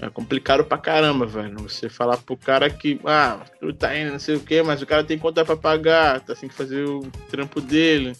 É 0.00 0.08
complicado 0.10 0.64
pra 0.64 0.76
caramba, 0.78 1.26
velho. 1.26 1.56
Você 1.62 1.88
falar 1.88 2.18
pro 2.18 2.36
cara 2.36 2.68
que, 2.68 3.00
ah, 3.04 3.40
tu 3.58 3.72
tá 3.72 3.96
indo, 3.98 4.12
não 4.12 4.18
sei 4.18 4.36
o 4.36 4.40
que, 4.40 4.62
mas 4.62 4.82
o 4.82 4.86
cara 4.86 5.02
tem 5.02 5.18
conta 5.18 5.44
pra 5.44 5.56
pagar, 5.56 6.20
tá 6.20 6.34
assim 6.34 6.46
que 6.46 6.54
fazer 6.54 6.84
o 6.84 7.00
trampo 7.30 7.60
dele. 7.60 8.12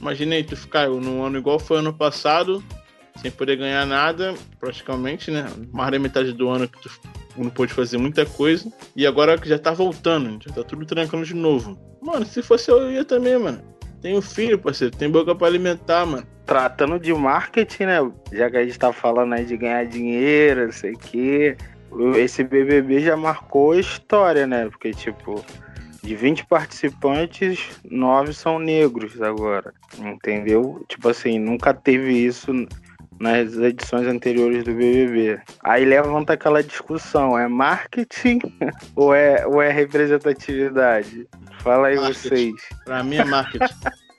Imagina 0.00 0.34
aí, 0.34 0.44
tu 0.44 0.56
ficar 0.56 0.88
num 0.88 1.24
ano 1.24 1.38
igual 1.38 1.58
foi 1.58 1.78
ano 1.78 1.92
passado, 1.92 2.62
sem 3.20 3.30
poder 3.30 3.56
ganhar 3.56 3.86
nada, 3.86 4.34
praticamente, 4.58 5.30
né? 5.30 5.50
Mais 5.72 5.90
da 5.90 5.98
metade 5.98 6.32
do 6.32 6.48
ano 6.48 6.68
que 6.68 6.80
tu 6.80 6.90
não 7.36 7.50
pôde 7.50 7.72
fazer 7.72 7.98
muita 7.98 8.24
coisa. 8.24 8.70
E 8.94 9.06
agora 9.06 9.38
que 9.38 9.48
já 9.48 9.58
tá 9.58 9.72
voltando, 9.72 10.38
já 10.42 10.54
tá 10.54 10.62
tudo 10.62 10.86
trancando 10.86 11.24
de 11.24 11.34
novo. 11.34 11.78
Mano, 12.00 12.24
se 12.24 12.42
fosse 12.42 12.70
eu, 12.70 12.78
eu 12.78 12.92
ia 12.92 13.04
também, 13.04 13.38
mano. 13.38 13.79
Tenho 14.02 14.22
filho, 14.22 14.58
parceiro, 14.58 14.96
tem 14.96 15.10
boca 15.10 15.34
para 15.34 15.46
alimentar, 15.46 16.06
mano. 16.06 16.26
Tratando 16.46 16.98
de 16.98 17.12
marketing, 17.12 17.84
né? 17.84 18.12
Já 18.32 18.50
que 18.50 18.56
a 18.56 18.64
gente 18.64 18.78
tá 18.78 18.92
falando 18.92 19.34
aí 19.34 19.44
de 19.44 19.56
ganhar 19.56 19.84
dinheiro, 19.84 20.64
não 20.64 20.72
sei 20.72 20.92
o 20.92 20.98
quê. 20.98 21.56
Esse 22.16 22.42
BBB 22.42 23.00
já 23.00 23.16
marcou 23.16 23.74
história, 23.78 24.46
né? 24.46 24.68
Porque, 24.68 24.92
tipo, 24.92 25.44
de 26.02 26.16
20 26.16 26.46
participantes, 26.46 27.80
9 27.88 28.32
são 28.32 28.58
negros 28.58 29.20
agora. 29.20 29.72
Entendeu? 29.98 30.84
Tipo 30.88 31.08
assim, 31.08 31.38
nunca 31.38 31.74
teve 31.74 32.12
isso 32.12 32.52
nas 33.20 33.54
edições 33.54 34.06
anteriores 34.06 34.64
do 34.64 34.72
BBB. 34.72 35.40
Aí 35.62 35.84
levanta 35.84 36.32
aquela 36.32 36.62
discussão: 36.62 37.38
é 37.38 37.46
marketing 37.46 38.40
ou 38.96 39.14
é, 39.14 39.46
ou 39.46 39.60
é 39.60 39.70
representatividade? 39.70 41.28
Fala 41.60 41.88
aí 41.88 41.96
marketing. 41.96 42.18
vocês. 42.18 42.54
Pra 42.84 43.04
mim 43.04 43.16
é 43.16 43.24
marketing. 43.24 43.64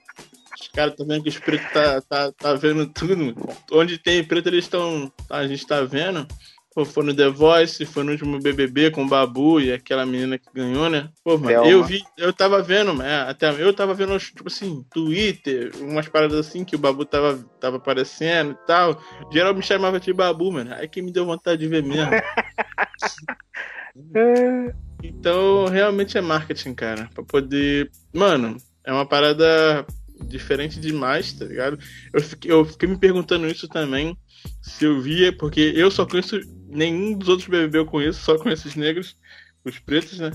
Os 0.61 0.67
caras 0.67 0.93
estão 0.93 1.07
vendo 1.07 1.23
que 1.23 1.29
os 1.29 1.37
pretos 1.37 1.69
tá, 1.73 2.01
tá, 2.01 2.31
tá 2.31 2.53
vendo 2.53 2.85
tudo. 2.87 3.35
Onde 3.73 3.97
tem 3.97 4.23
preto, 4.23 4.47
eles 4.47 4.63
estão. 4.63 5.11
A 5.29 5.45
gente 5.45 5.67
tá 5.67 5.81
vendo. 5.81 6.25
Pô, 6.73 6.85
foi 6.85 7.03
no 7.03 7.13
The 7.13 7.27
Voice, 7.27 7.85
foi 7.85 8.03
no 8.03 8.13
último 8.13 8.39
BBB 8.39 8.91
com 8.91 9.03
o 9.03 9.07
Babu 9.07 9.59
e 9.59 9.73
aquela 9.73 10.05
menina 10.05 10.37
que 10.37 10.47
ganhou, 10.53 10.89
né? 10.89 11.09
Pô, 11.21 11.37
mano, 11.37 11.65
eu 11.65 11.83
vi, 11.83 12.01
eu 12.17 12.31
tava 12.31 12.63
vendo, 12.63 12.93
né? 12.93 13.23
Até 13.23 13.51
eu 13.61 13.73
tava 13.73 13.93
vendo, 13.93 14.17
tipo 14.17 14.47
assim, 14.47 14.81
Twitter, 14.89 15.73
umas 15.81 16.07
paradas 16.07 16.39
assim 16.39 16.63
que 16.63 16.73
o 16.73 16.79
Babu 16.79 17.03
tava, 17.03 17.37
tava 17.59 17.75
aparecendo 17.75 18.51
e 18.51 18.65
tal. 18.65 18.97
Geral 19.29 19.53
me 19.53 19.61
chamava 19.61 19.99
de 19.99 20.13
Babu, 20.13 20.49
mano. 20.49 20.73
Aí 20.73 20.87
que 20.87 21.01
me 21.01 21.11
deu 21.11 21.25
vontade 21.25 21.59
de 21.59 21.67
ver 21.67 21.83
mesmo. 21.83 22.09
então, 25.03 25.65
realmente 25.65 26.17
é 26.17 26.21
marketing, 26.21 26.73
cara. 26.73 27.09
Pra 27.13 27.23
poder. 27.25 27.91
Mano, 28.13 28.55
é 28.85 28.93
uma 28.93 29.05
parada 29.05 29.85
diferente 30.25 30.79
demais, 30.79 31.33
tá 31.33 31.43
ligado? 31.43 31.77
Eu 32.13 32.21
fiquei, 32.21 32.51
eu 32.51 32.63
fiquei 32.63 32.87
me 32.87 32.97
perguntando 32.97 33.45
isso 33.47 33.67
também 33.67 34.15
se 34.61 34.85
eu 34.85 35.01
via, 35.01 35.35
porque 35.35 35.73
eu 35.75 35.91
só 35.91 36.05
conheço 36.05 36.39
nenhum 36.71 37.17
dos 37.17 37.29
outros 37.29 37.47
BBB 37.47 37.79
eu 37.79 37.85
conheço, 37.85 38.21
só 38.21 38.37
conheço 38.37 38.67
os 38.67 38.75
negros, 38.75 39.15
os 39.63 39.77
pretos, 39.79 40.19
né? 40.19 40.31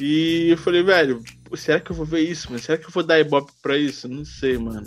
E 0.00 0.50
eu 0.50 0.58
falei, 0.58 0.82
velho, 0.82 1.22
será 1.54 1.80
que 1.80 1.90
eu 1.90 1.96
vou 1.96 2.04
ver 2.04 2.20
isso, 2.20 2.48
mano? 2.48 2.62
Será 2.62 2.76
que 2.76 2.86
eu 2.86 2.90
vou 2.90 3.02
dar 3.02 3.18
ibope 3.18 3.52
pra 3.62 3.78
isso? 3.78 4.08
Não 4.08 4.24
sei, 4.24 4.58
mano. 4.58 4.84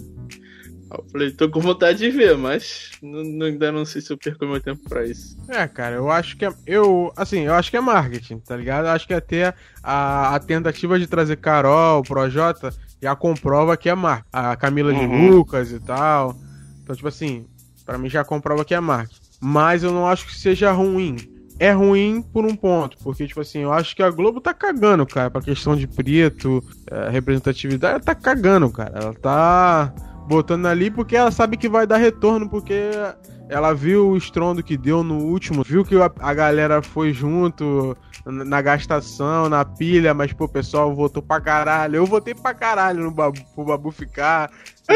Eu 0.92 1.06
falei, 1.12 1.32
tô 1.32 1.48
com 1.50 1.60
vontade 1.60 2.00
de 2.00 2.10
ver, 2.10 2.36
mas 2.36 2.92
não, 3.02 3.46
ainda 3.46 3.72
não 3.72 3.86
sei 3.86 4.02
se 4.02 4.12
eu 4.12 4.18
perco 4.18 4.46
meu 4.46 4.60
tempo 4.60 4.82
pra 4.90 5.06
isso. 5.06 5.38
É, 5.48 5.68
cara, 5.68 5.96
eu 5.96 6.10
acho 6.10 6.36
que 6.36 6.46
é. 6.46 6.54
Eu, 6.66 7.14
assim, 7.16 7.42
eu 7.42 7.54
acho 7.54 7.70
que 7.70 7.78
é 7.78 7.82
marketing, 7.82 8.40
tá 8.40 8.58
ligado? 8.58 8.86
Eu 8.86 8.92
acho 8.92 9.06
que 9.06 9.14
até 9.14 9.54
a, 9.84 10.36
a 10.36 10.40
tentativa 10.40 10.98
de 10.98 11.06
trazer 11.06 11.38
Carol, 11.38 12.02
Projota, 12.02 12.74
já 13.00 13.16
comprova 13.16 13.78
que 13.78 13.88
é 13.88 13.94
marketing. 13.94 14.30
A 14.34 14.56
Camila 14.56 14.92
uhum. 14.92 15.00
de 15.00 15.30
Lucas 15.30 15.72
e 15.72 15.80
tal. 15.80 16.36
Então, 16.82 16.96
tipo 16.96 17.08
assim, 17.08 17.46
para 17.86 17.98
mim 18.00 18.10
já 18.10 18.24
comprova 18.24 18.66
que 18.66 18.74
é 18.74 18.80
marketing. 18.80 19.19
Mas 19.40 19.84
eu 19.84 19.92
não 19.92 20.08
acho 20.08 20.26
que 20.28 20.36
seja 20.36 20.72
ruim. 20.72 21.18
É 21.60 21.72
ruim 21.72 22.22
por 22.22 22.46
um 22.46 22.56
ponto, 22.56 22.98
porque, 23.04 23.28
tipo 23.28 23.42
assim, 23.42 23.60
eu 23.60 23.74
acho 23.74 23.94
que 23.94 24.02
a 24.02 24.10
Globo 24.10 24.40
tá 24.40 24.54
cagando, 24.54 25.06
cara, 25.06 25.30
pra 25.30 25.42
questão 25.42 25.76
de 25.76 25.88
preto, 25.88 26.64
é, 26.90 27.10
representatividade, 27.10 27.96
ela 27.96 28.00
tá 28.00 28.16
cagando, 28.16 28.70
cara. 28.70 28.98
Ela 28.98 29.14
tá 29.14 29.94
botando 30.26 30.68
ali 30.68 30.90
porque 30.90 31.18
ela 31.18 31.32
sabe 31.32 31.58
que 31.58 31.68
vai 31.68 31.86
dar 31.86 31.98
retorno, 31.98 32.48
porque 32.48 32.92
ela 33.50 33.74
viu 33.74 34.10
o 34.10 34.18
estrondo 34.18 34.62
que 34.62 34.78
deu 34.78 35.04
no 35.04 35.18
último, 35.18 35.64
viu 35.64 35.84
que 35.84 35.96
a, 35.96 36.12
a 36.20 36.34
galera 36.36 36.84
foi 36.84 37.12
junto 37.12 37.98
na 38.26 38.62
gastação, 38.62 39.50
na 39.50 39.66
pilha, 39.66 40.14
mas 40.14 40.32
pô, 40.32 40.46
o 40.46 40.50
pessoal 40.50 40.94
votou 40.94 41.22
pra 41.22 41.42
caralho. 41.42 41.96
Eu 41.96 42.06
votei 42.06 42.36
pra 42.36 42.54
caralho 42.54 43.04
no 43.04 43.12
babu, 43.12 43.40
pro 43.56 43.66
Babu 43.66 43.92
ficar. 43.92 44.52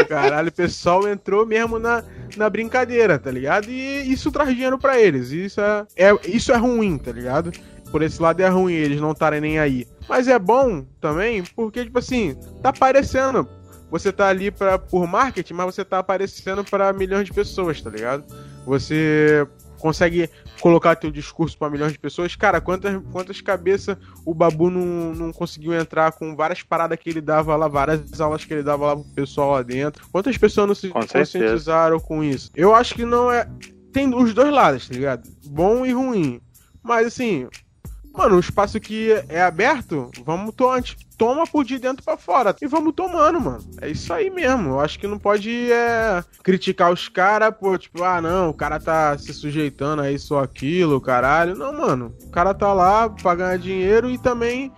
Caralho, 0.08 0.48
o 0.48 0.52
pessoal 0.52 1.08
entrou 1.08 1.44
mesmo 1.44 1.78
na, 1.78 2.02
na 2.36 2.48
brincadeira, 2.48 3.18
tá 3.18 3.30
ligado? 3.30 3.68
E 3.68 4.12
isso 4.12 4.30
traz 4.30 4.50
dinheiro 4.50 4.78
pra 4.78 5.00
eles. 5.00 5.30
Isso 5.30 5.60
é, 5.60 5.86
é, 5.96 6.12
isso 6.24 6.52
é 6.52 6.56
ruim, 6.56 6.96
tá 6.96 7.10
ligado? 7.12 7.52
Por 7.90 8.02
esse 8.02 8.20
lado 8.20 8.40
é 8.40 8.48
ruim 8.48 8.72
eles 8.72 9.00
não 9.00 9.12
estarem 9.12 9.40
nem 9.40 9.58
aí. 9.58 9.86
Mas 10.08 10.28
é 10.28 10.38
bom 10.38 10.84
também 11.00 11.42
porque, 11.56 11.84
tipo 11.84 11.98
assim, 11.98 12.36
tá 12.62 12.70
aparecendo 12.70 13.48
você 13.90 14.12
tá 14.12 14.28
ali 14.28 14.50
pra, 14.50 14.78
por 14.78 15.06
marketing, 15.06 15.54
mas 15.54 15.66
você 15.66 15.84
tá 15.84 15.98
aparecendo 15.98 16.64
para 16.64 16.92
milhões 16.92 17.26
de 17.26 17.32
pessoas, 17.32 17.80
tá 17.80 17.90
ligado? 17.90 18.24
Você 18.66 19.46
consegue 19.78 20.30
colocar 20.60 20.96
teu 20.96 21.10
discurso 21.10 21.58
para 21.58 21.68
milhões 21.68 21.92
de 21.92 21.98
pessoas. 21.98 22.34
Cara, 22.34 22.60
quantas, 22.60 23.02
quantas 23.12 23.40
cabeças 23.40 23.96
o 24.24 24.32
Babu 24.32 24.70
não, 24.70 25.14
não 25.14 25.32
conseguiu 25.32 25.74
entrar 25.74 26.12
com 26.12 26.34
várias 26.34 26.62
paradas 26.62 26.98
que 26.98 27.10
ele 27.10 27.20
dava 27.20 27.54
lá, 27.54 27.68
várias 27.68 28.18
aulas 28.20 28.44
que 28.44 28.54
ele 28.54 28.62
dava 28.62 28.86
lá 28.86 28.96
pro 28.96 29.04
pessoal 29.14 29.52
lá 29.52 29.62
dentro? 29.62 30.06
Quantas 30.10 30.38
pessoas 30.38 30.66
não 30.66 30.74
se 30.74 30.88
com 30.88 31.00
conscientizaram 31.00 32.00
com 32.00 32.24
isso? 32.24 32.50
Eu 32.54 32.74
acho 32.74 32.94
que 32.94 33.04
não 33.04 33.30
é. 33.30 33.46
Tem 33.92 34.12
os 34.14 34.32
dois 34.32 34.52
lados, 34.52 34.88
tá 34.88 34.94
ligado? 34.94 35.28
Bom 35.46 35.84
e 35.84 35.92
ruim. 35.92 36.40
Mas 36.82 37.06
assim, 37.06 37.46
Mano, 38.16 38.36
o 38.36 38.40
espaço 38.40 38.78
que 38.78 39.10
é 39.28 39.42
aberto, 39.42 40.08
vamos 40.24 40.54
to 40.54 40.70
antes, 40.70 40.96
toma 41.16 41.46
por 41.46 41.64
de 41.64 41.78
dentro 41.78 42.04
para 42.04 42.16
fora 42.16 42.54
e 42.60 42.66
vamos 42.66 42.94
tomando, 42.94 43.40
mano. 43.40 43.64
É 43.80 43.88
isso 43.88 44.12
aí 44.12 44.30
mesmo. 44.30 44.70
Eu 44.70 44.80
acho 44.80 44.98
que 44.98 45.06
não 45.06 45.18
pode 45.18 45.70
é, 45.70 46.22
criticar 46.42 46.92
os 46.92 47.08
caras, 47.08 47.54
pô, 47.58 47.76
tipo, 47.78 48.02
ah, 48.02 48.20
não, 48.20 48.50
o 48.50 48.54
cara 48.54 48.80
tá 48.80 49.16
se 49.18 49.32
sujeitando 49.32 50.02
a 50.02 50.10
isso 50.10 50.34
ou 50.34 50.40
aquilo, 50.40 51.00
caralho. 51.00 51.54
Não, 51.54 51.72
mano. 51.72 52.14
O 52.22 52.30
cara 52.30 52.52
tá 52.54 52.72
lá 52.72 53.08
pra 53.08 53.34
ganhar 53.34 53.58
dinheiro 53.58 54.10
e 54.10 54.18
também 54.18 54.72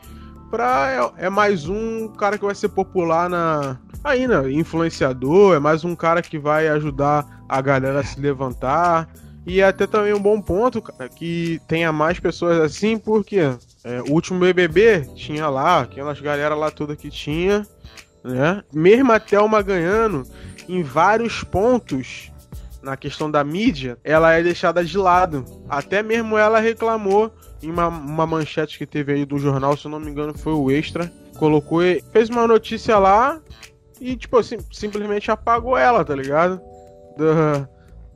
pra. 0.50 1.12
É, 1.18 1.26
é 1.26 1.30
mais 1.30 1.68
um 1.68 2.08
cara 2.08 2.38
que 2.38 2.44
vai 2.44 2.54
ser 2.54 2.68
popular 2.68 3.28
na. 3.28 3.78
Aí, 4.04 4.28
né? 4.28 4.50
Influenciador, 4.52 5.56
é 5.56 5.58
mais 5.58 5.84
um 5.84 5.96
cara 5.96 6.22
que 6.22 6.38
vai 6.38 6.68
ajudar 6.68 7.42
a 7.48 7.60
galera 7.60 8.00
a 8.00 8.04
se 8.04 8.20
levantar. 8.20 9.08
E 9.44 9.62
até 9.62 9.86
também 9.86 10.12
um 10.12 10.20
bom 10.20 10.40
ponto, 10.40 10.82
cara, 10.82 11.08
que 11.08 11.60
tenha 11.68 11.92
mais 11.92 12.18
pessoas 12.18 12.58
assim, 12.58 12.98
porque 12.98 13.56
é, 13.86 14.02
o 14.02 14.14
último 14.14 14.40
BBB 14.40 15.08
tinha 15.14 15.48
lá, 15.48 15.82
aquelas 15.82 16.20
galera 16.20 16.56
lá 16.56 16.72
toda 16.72 16.96
que 16.96 17.08
tinha, 17.08 17.64
né? 18.24 18.64
Mesmo 18.74 19.12
a 19.12 19.20
Thelma 19.20 19.62
ganhando, 19.62 20.26
em 20.68 20.82
vários 20.82 21.44
pontos, 21.44 22.32
na 22.82 22.96
questão 22.96 23.30
da 23.30 23.44
mídia, 23.44 23.96
ela 24.02 24.32
é 24.32 24.42
deixada 24.42 24.84
de 24.84 24.98
lado. 24.98 25.44
Até 25.68 26.02
mesmo 26.02 26.36
ela 26.36 26.58
reclamou 26.58 27.32
em 27.62 27.70
uma, 27.70 27.86
uma 27.86 28.26
manchete 28.26 28.76
que 28.76 28.86
teve 28.86 29.12
aí 29.12 29.24
do 29.24 29.38
jornal, 29.38 29.76
se 29.76 29.86
eu 29.86 29.90
não 29.92 30.00
me 30.00 30.10
engano 30.10 30.36
foi 30.36 30.52
o 30.52 30.68
Extra, 30.68 31.12
colocou, 31.38 31.80
fez 32.12 32.28
uma 32.28 32.44
notícia 32.44 32.98
lá 32.98 33.40
e, 34.00 34.16
tipo 34.16 34.36
assim, 34.36 34.56
simplesmente 34.72 35.30
apagou 35.30 35.78
ela, 35.78 36.04
tá 36.04 36.14
ligado? 36.16 36.60
Da, 37.16 37.68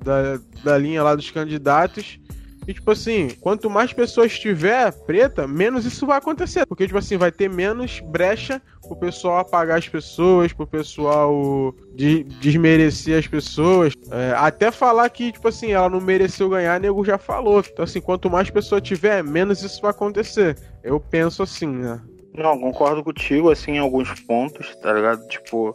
da, 0.03 0.41
da 0.65 0.79
linha 0.79 1.05
lá 1.05 1.15
dos 1.15 1.31
candidatos. 1.31 2.19
E, 2.67 2.75
tipo 2.75 2.91
assim, 2.91 3.29
quanto 3.41 3.71
mais 3.71 3.93
pessoas 3.93 4.39
tiver 4.39 4.93
preta, 5.07 5.47
menos 5.47 5.85
isso 5.85 6.07
vai 6.07 6.19
acontecer. 6.19 6.67
Porque, 6.67 6.87
tipo 6.87 6.99
assim, 6.99 7.17
vai 7.17 7.33
ter 7.33 7.49
menos 7.49 8.01
brecha 8.01 8.61
pro 8.83 8.97
pessoal 8.97 9.39
apagar 9.39 9.79
as 9.79 9.89
pessoas, 9.89 10.53
pro 10.53 10.67
pessoal 10.67 11.75
de, 11.95 12.25
desmerecer 12.25 13.19
as 13.19 13.27
pessoas. 13.27 13.95
É, 14.11 14.35
até 14.37 14.71
falar 14.71 15.09
que, 15.09 15.33
tipo 15.33 15.49
assim, 15.49 15.73
ela 15.73 15.89
não 15.89 16.01
mereceu 16.01 16.49
ganhar, 16.49 16.79
nego 16.79 17.05
já 17.05 17.19
falou. 17.19 17.61
Então, 17.61 17.85
assim, 17.85 18.01
quanto 18.01 18.31
mais 18.31 18.51
pessoa 18.51 18.81
tiver, 18.81 19.23
menos 19.25 19.63
isso 19.63 19.81
vai 19.81 19.91
acontecer. 19.91 20.57
Eu 20.83 21.01
penso 21.01 21.43
assim, 21.43 21.67
né? 21.67 22.01
Não, 22.35 22.59
concordo 22.59 23.03
contigo, 23.03 23.51
assim, 23.51 23.73
em 23.73 23.79
alguns 23.79 24.21
pontos, 24.21 24.77
tá 24.77 24.93
ligado? 24.93 25.27
Tipo, 25.29 25.75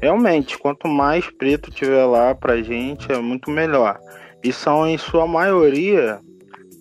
realmente, 0.00 0.58
quanto 0.58 0.86
mais 0.86 1.28
preto 1.30 1.70
tiver 1.70 2.04
lá 2.04 2.34
pra 2.34 2.62
gente, 2.62 3.10
é 3.10 3.18
muito 3.18 3.50
melhor. 3.50 3.98
E 4.42 4.52
são, 4.52 4.86
em 4.86 4.96
sua 4.96 5.26
maioria, 5.26 6.20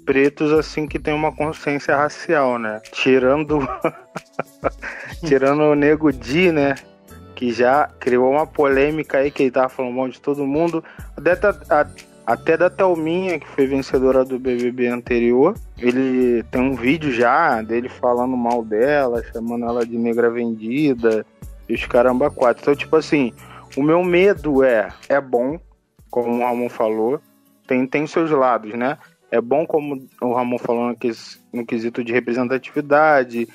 pretos 0.05 0.51
assim 0.53 0.87
que 0.87 0.99
tem 0.99 1.13
uma 1.13 1.31
consciência 1.31 1.95
racial, 1.95 2.59
né? 2.59 2.81
Tirando 2.91 3.59
tirando 5.25 5.61
o 5.61 5.75
Nego 5.75 6.11
Di, 6.11 6.51
né? 6.51 6.75
Que 7.35 7.51
já 7.51 7.89
criou 7.99 8.31
uma 8.31 8.47
polêmica 8.47 9.17
aí 9.17 9.31
que 9.31 9.43
ele 9.43 9.51
tava 9.51 9.69
falando 9.69 9.95
mal 9.95 10.07
de 10.07 10.21
todo 10.21 10.45
mundo. 10.45 10.83
Até, 11.17 11.37
até 12.25 12.57
da 12.57 12.69
Thelminha, 12.69 13.39
que 13.39 13.47
foi 13.47 13.67
vencedora 13.67 14.23
do 14.23 14.39
BBB 14.39 14.87
anterior. 14.87 15.55
Ele 15.77 16.43
tem 16.43 16.61
um 16.61 16.75
vídeo 16.75 17.11
já 17.11 17.61
dele 17.61 17.89
falando 17.89 18.37
mal 18.37 18.63
dela, 18.63 19.23
chamando 19.33 19.65
ela 19.65 19.85
de 19.85 19.97
negra 19.97 20.29
vendida 20.29 21.25
e 21.67 21.73
os 21.73 21.85
caramba 21.85 22.31
quatro. 22.31 22.61
Então, 22.61 22.75
tipo 22.75 22.95
assim, 22.95 23.33
o 23.75 23.83
meu 23.83 24.03
medo 24.03 24.63
é, 24.63 24.89
é 25.09 25.19
bom, 25.19 25.59
como 26.09 26.37
o 26.37 26.39
Ramon 26.39 26.69
falou, 26.69 27.19
tem, 27.67 27.85
tem 27.85 28.07
seus 28.07 28.31
lados, 28.31 28.73
né? 28.73 28.97
É 29.35 29.41
bom, 29.41 29.65
como 29.65 30.07
o 30.21 30.33
Ramon 30.33 30.57
falou 30.57 30.95
no, 31.51 31.65
quesito 31.65 32.01
de 32.05 32.13
representatividade, 32.13 33.45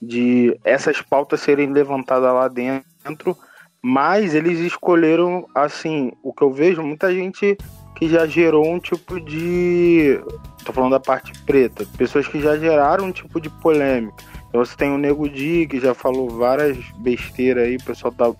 de 0.00 0.54
essas 0.62 1.00
pautas 1.00 1.40
serem 1.40 1.72
levantadas 1.72 2.30
lá 2.30 2.46
dentro, 2.46 3.34
mas 3.80 4.34
eles 4.34 4.58
escolheram, 4.58 5.46
assim, 5.54 6.12
o 6.22 6.30
que 6.34 6.42
eu 6.42 6.52
vejo, 6.52 6.82
muita 6.82 7.10
gente 7.10 7.56
que 7.96 8.06
já 8.06 8.26
gerou 8.26 8.70
um 8.70 8.78
tipo 8.78 9.18
de. 9.18 10.20
Tô 10.62 10.74
falando 10.74 10.90
da 10.90 11.00
parte 11.00 11.32
preta, 11.44 11.86
pessoas 11.96 12.28
que 12.28 12.38
já 12.38 12.58
geraram 12.58 13.06
um 13.06 13.12
tipo 13.12 13.40
de 13.40 13.48
polêmica. 13.48 14.22
Então 14.50 14.62
você 14.62 14.76
tem 14.76 14.90
o 14.90 14.98
Nego 14.98 15.26
Di, 15.26 15.66
que 15.66 15.80
já 15.80 15.94
falou 15.94 16.28
várias 16.28 16.76
besteiras 16.98 17.64
aí, 17.64 17.76
o 17.76 17.84
pessoal 17.84 18.12
tá 18.12 18.30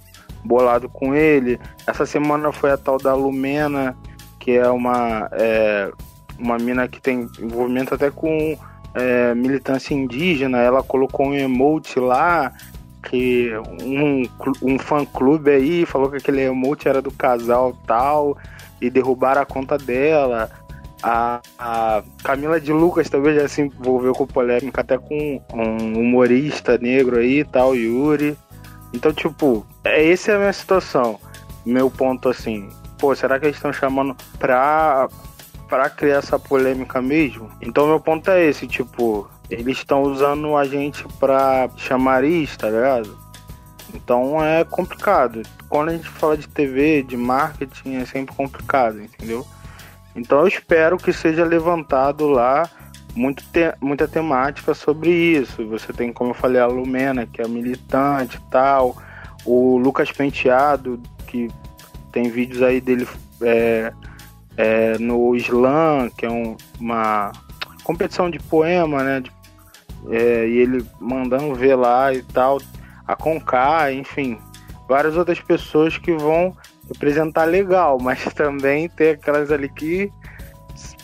bolado 0.44 0.86
com 0.86 1.14
ele. 1.14 1.58
Essa 1.86 2.04
semana 2.04 2.52
foi 2.52 2.70
a 2.70 2.76
tal 2.76 2.98
da 2.98 3.14
Lumena, 3.14 3.96
que 4.38 4.50
é 4.50 4.68
uma, 4.68 5.30
é, 5.32 5.90
uma 6.40 6.56
mina 6.56 6.88
que 6.88 7.00
tem 7.00 7.28
envolvimento 7.38 7.94
até 7.94 8.10
com 8.10 8.56
é, 8.94 9.34
militância 9.34 9.94
indígena. 9.94 10.58
Ela 10.58 10.82
colocou 10.82 11.26
um 11.26 11.34
emote 11.34 12.00
lá, 12.00 12.52
que 13.08 13.50
um, 13.82 14.22
um 14.62 14.78
fã 14.78 15.04
clube 15.04 15.50
aí 15.50 15.86
falou 15.86 16.10
que 16.10 16.16
aquele 16.16 16.42
emote 16.42 16.88
era 16.88 17.00
do 17.00 17.10
casal 17.10 17.76
tal, 17.86 18.36
e 18.80 18.90
derrubaram 18.90 19.42
a 19.42 19.46
conta 19.46 19.76
dela. 19.76 20.50
A, 21.02 21.40
a, 21.58 22.02
Camila 22.22 22.60
de 22.60 22.72
Lucas 22.72 23.08
também 23.08 23.34
já 23.34 23.48
se 23.48 23.62
envolveu 23.62 24.12
com 24.12 24.26
polêmica, 24.26 24.82
até 24.82 24.98
com 24.98 25.40
um 25.52 25.98
humorista 25.98 26.76
negro 26.76 27.18
aí 27.18 27.44
tal, 27.44 27.74
Yuri. 27.74 28.36
Então, 28.92 29.12
tipo, 29.12 29.66
é, 29.84 30.10
essa 30.10 30.32
é 30.32 30.34
a 30.34 30.38
minha 30.38 30.52
situação. 30.52 31.18
Meu 31.64 31.90
ponto 31.90 32.28
assim, 32.28 32.68
pô, 32.98 33.14
será 33.14 33.38
que 33.38 33.46
eles 33.46 33.56
estão 33.56 33.72
chamando 33.72 34.14
pra, 34.38 35.08
pra 35.70 35.88
criar 35.88 36.18
essa 36.18 36.38
polêmica 36.38 37.00
mesmo? 37.00 37.48
Então, 37.62 37.86
meu 37.86 38.00
ponto 38.00 38.28
é 38.30 38.44
esse, 38.44 38.66
tipo, 38.66 39.30
eles 39.48 39.78
estão 39.78 40.02
usando 40.02 40.56
a 40.56 40.64
gente 40.66 41.04
pra 41.18 41.70
chamar 41.76 42.24
isso, 42.24 42.58
tá 42.58 42.68
ligado? 42.68 43.16
Então 43.94 44.44
é 44.44 44.64
complicado. 44.64 45.42
Quando 45.68 45.88
a 45.90 45.92
gente 45.92 46.08
fala 46.08 46.36
de 46.36 46.48
TV, 46.48 47.02
de 47.02 47.16
marketing, 47.16 47.96
é 47.96 48.04
sempre 48.04 48.34
complicado, 48.34 49.00
entendeu? 49.00 49.46
Então 50.14 50.40
eu 50.40 50.48
espero 50.48 50.96
que 50.96 51.12
seja 51.12 51.44
levantado 51.44 52.28
lá 52.28 52.68
muito 53.14 53.42
te 53.44 53.72
muita 53.80 54.06
temática 54.06 54.74
sobre 54.74 55.10
isso. 55.10 55.66
Você 55.68 55.92
tem, 55.92 56.12
como 56.12 56.30
eu 56.30 56.34
falei, 56.34 56.60
a 56.60 56.66
Lumena, 56.66 57.26
que 57.26 57.42
é 57.42 57.48
militante 57.48 58.36
e 58.36 58.50
tal, 58.50 58.96
o 59.44 59.76
Lucas 59.78 60.10
Penteado, 60.12 61.00
que 61.26 61.48
tem 62.12 62.28
vídeos 62.28 62.62
aí 62.62 62.80
dele 62.80 63.06
é, 63.42 63.92
é, 64.56 64.98
no 64.98 65.34
Slam, 65.36 66.10
que 66.16 66.26
é 66.26 66.30
um, 66.30 66.56
uma 66.78 67.32
competição 67.82 68.30
de 68.30 68.38
poema, 68.38 69.02
né? 69.02 69.20
De, 69.20 69.32
é, 70.10 70.48
e 70.48 70.58
ele 70.58 70.84
mandando 71.00 71.54
ver 71.54 71.74
lá 71.76 72.12
e 72.12 72.22
tal, 72.22 72.58
a 73.06 73.14
Conká, 73.14 73.92
enfim, 73.92 74.38
várias 74.88 75.16
outras 75.16 75.40
pessoas 75.40 75.98
que 75.98 76.12
vão 76.12 76.56
representar 76.88 77.44
legal, 77.44 77.98
mas 78.02 78.24
também 78.34 78.88
tem 78.88 79.10
aquelas 79.10 79.50
ali 79.50 79.68
que 79.68 80.12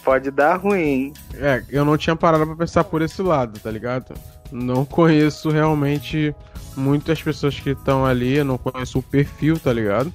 pode 0.05 0.31
dar 0.31 0.57
ruim. 0.57 1.13
É, 1.35 1.65
eu 1.69 1.85
não 1.85 1.99
tinha 1.99 2.15
parado 2.15 2.47
pra 2.47 2.55
pensar 2.55 2.85
por 2.85 3.03
esse 3.03 3.21
lado, 3.21 3.59
tá 3.59 3.71
ligado? 3.71 4.15
Não 4.53 4.85
conheço 4.85 5.51
realmente 5.51 6.35
muitas 6.77 7.21
pessoas 7.21 7.59
que 7.59 7.71
estão 7.71 8.07
ali, 8.07 8.37
eu 8.37 8.45
não 8.45 8.57
conheço 8.57 9.01
o 9.01 9.03
perfil, 9.03 9.59
tá 9.59 9.73
ligado? 9.73 10.13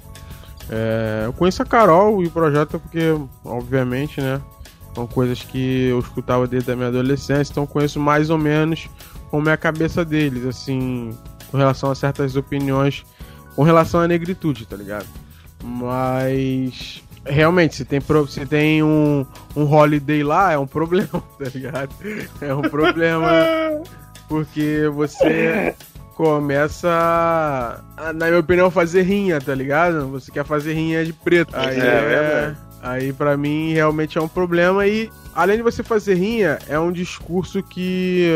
É, 0.71 1.23
eu 1.25 1.33
conheço 1.33 1.61
a 1.61 1.65
Carol 1.65 2.23
e 2.23 2.27
o 2.27 2.31
projeto 2.31 2.79
porque, 2.79 3.13
obviamente, 3.43 4.21
né? 4.21 4.41
São 4.95 5.05
coisas 5.05 5.41
que 5.41 5.87
eu 5.87 5.99
escutava 5.99 6.47
desde 6.47 6.71
a 6.71 6.75
minha 6.75 6.87
adolescência, 6.87 7.51
então 7.51 7.65
conheço 7.65 7.99
mais 7.99 8.29
ou 8.29 8.37
menos 8.37 8.89
como 9.29 9.49
é 9.49 9.53
a 9.53 9.57
cabeça 9.57 10.03
deles, 10.03 10.45
assim, 10.45 11.17
com 11.49 11.57
relação 11.57 11.91
a 11.91 11.95
certas 11.95 12.35
opiniões 12.35 13.05
com 13.55 13.63
relação 13.63 14.01
à 14.01 14.07
negritude, 14.07 14.65
tá 14.65 14.75
ligado? 14.75 15.07
Mas 15.63 17.03
realmente, 17.25 17.75
se 17.75 17.85
tem, 17.85 18.01
pro, 18.01 18.27
se 18.27 18.45
tem 18.45 18.81
um, 18.81 19.25
um 19.55 19.63
holiday 19.63 20.23
lá, 20.23 20.51
é 20.53 20.57
um 20.57 20.67
problema, 20.67 21.09
tá 21.37 21.49
ligado? 21.53 21.89
É 22.41 22.53
um 22.53 22.61
problema 22.61 23.29
porque 24.27 24.89
você 24.93 25.75
começa 26.21 27.83
a, 27.97 28.13
na 28.13 28.27
minha 28.27 28.37
opinião, 28.37 28.69
fazer 28.69 29.01
rinha, 29.01 29.41
tá 29.41 29.55
ligado? 29.55 30.07
Você 30.09 30.31
quer 30.31 30.45
fazer 30.45 30.73
rinha 30.73 31.03
de 31.03 31.11
preto. 31.11 31.51
Aí, 31.55 31.79
é, 31.79 31.83
é, 31.83 32.55
aí 32.79 33.11
para 33.11 33.35
mim 33.35 33.73
realmente 33.73 34.19
é 34.19 34.21
um 34.21 34.27
problema 34.27 34.85
e 34.85 35.09
além 35.33 35.57
de 35.57 35.63
você 35.63 35.81
fazer 35.81 36.13
rinha, 36.13 36.59
é 36.69 36.77
um 36.77 36.91
discurso 36.91 37.63
que 37.63 38.29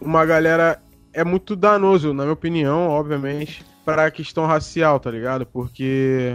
uma 0.00 0.26
galera 0.26 0.82
é 1.12 1.22
muito 1.22 1.54
danoso, 1.54 2.12
na 2.12 2.24
minha 2.24 2.32
opinião, 2.32 2.88
obviamente, 2.88 3.64
para 3.84 4.06
a 4.06 4.10
questão 4.10 4.44
racial, 4.44 4.98
tá 4.98 5.12
ligado? 5.12 5.46
Porque 5.46 6.34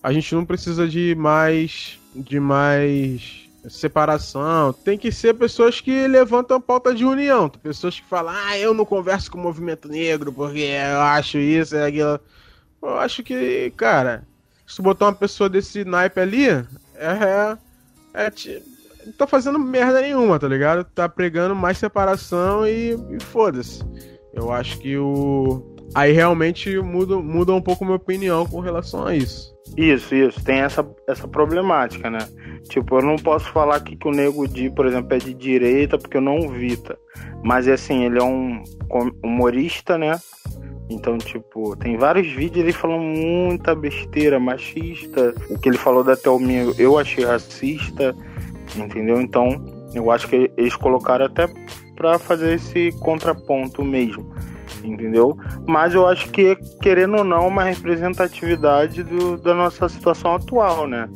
a 0.00 0.12
gente 0.12 0.32
não 0.36 0.44
precisa 0.44 0.86
de 0.86 1.16
mais 1.16 1.98
de 2.14 2.38
mais 2.38 3.50
separação. 3.68 4.72
Tem 4.72 4.98
que 4.98 5.12
ser 5.12 5.34
pessoas 5.34 5.80
que 5.80 6.06
levantam 6.06 6.60
pauta 6.60 6.94
de 6.94 7.04
união. 7.04 7.48
Pessoas 7.48 7.98
que 7.98 8.06
falam, 8.06 8.34
ah, 8.34 8.58
eu 8.58 8.74
não 8.74 8.84
converso 8.84 9.30
com 9.30 9.38
o 9.38 9.42
movimento 9.42 9.88
negro 9.88 10.32
porque 10.32 10.60
eu 10.60 11.00
acho 11.00 11.38
isso 11.38 11.76
e 11.76 11.82
aquilo. 11.82 12.20
Eu 12.82 12.98
acho 12.98 13.22
que, 13.22 13.72
cara, 13.76 14.26
se 14.66 14.82
botar 14.82 15.06
uma 15.06 15.14
pessoa 15.14 15.48
desse 15.48 15.84
naipe 15.84 16.20
ali, 16.20 16.48
é. 16.48 16.66
é, 18.14 18.26
é 18.26 18.32
não 19.04 19.12
tá 19.12 19.26
fazendo 19.26 19.58
merda 19.58 20.00
nenhuma, 20.00 20.38
tá 20.38 20.46
ligado? 20.46 20.84
Tá 20.84 21.08
pregando 21.08 21.54
mais 21.54 21.78
separação 21.78 22.66
e, 22.66 22.92
e 23.10 23.22
foda-se. 23.22 23.82
Eu 24.32 24.52
acho 24.52 24.78
que 24.78 24.96
o. 24.96 25.71
Aí 25.94 26.12
realmente 26.12 26.78
muda, 26.80 27.18
muda 27.18 27.52
um 27.52 27.60
pouco 27.60 27.84
minha 27.84 27.96
opinião 27.96 28.46
com 28.46 28.60
relação 28.60 29.06
a 29.06 29.14
isso. 29.14 29.52
Isso, 29.76 30.14
isso. 30.14 30.42
Tem 30.44 30.60
essa, 30.60 30.86
essa 31.08 31.28
problemática, 31.28 32.10
né? 32.10 32.18
Tipo, 32.68 32.98
eu 32.98 33.02
não 33.02 33.16
posso 33.16 33.50
falar 33.52 33.76
aqui 33.76 33.96
que 33.96 34.08
o 34.08 34.10
Nego 34.10 34.46
Di, 34.46 34.70
por 34.70 34.86
exemplo, 34.86 35.14
é 35.14 35.18
de 35.18 35.34
direita, 35.34 35.98
porque 35.98 36.16
eu 36.16 36.22
não 36.22 36.48
vi, 36.48 36.76
tá? 36.76 36.96
Mas, 37.42 37.68
assim, 37.68 38.04
ele 38.04 38.18
é 38.18 38.22
um 38.22 38.62
humorista, 39.22 39.98
né? 39.98 40.18
Então, 40.90 41.16
tipo, 41.18 41.76
tem 41.76 41.96
vários 41.96 42.28
vídeos 42.28 42.64
ele 42.64 42.72
falando 42.72 43.02
muita 43.02 43.74
besteira, 43.74 44.38
machista. 44.38 45.34
O 45.48 45.58
que 45.58 45.68
ele 45.68 45.78
falou 45.78 46.04
da 46.04 46.16
Thelminha 46.16 46.72
eu 46.78 46.98
achei 46.98 47.24
racista 47.24 48.14
entendeu? 48.76 49.20
Então, 49.20 49.64
eu 49.94 50.10
acho 50.10 50.28
que 50.28 50.50
eles 50.56 50.76
colocaram 50.76 51.26
até 51.26 51.48
para 51.96 52.18
fazer 52.18 52.54
esse 52.54 52.92
contraponto 53.00 53.84
mesmo, 53.84 54.32
entendeu? 54.84 55.36
Mas 55.66 55.94
eu 55.94 56.06
acho 56.06 56.30
que, 56.30 56.56
querendo 56.80 57.18
ou 57.18 57.24
não, 57.24 57.48
uma 57.48 57.64
representatividade 57.64 59.02
do, 59.02 59.36
da 59.36 59.54
nossa 59.54 59.88
situação 59.88 60.34
atual, 60.34 60.86
né? 60.86 61.08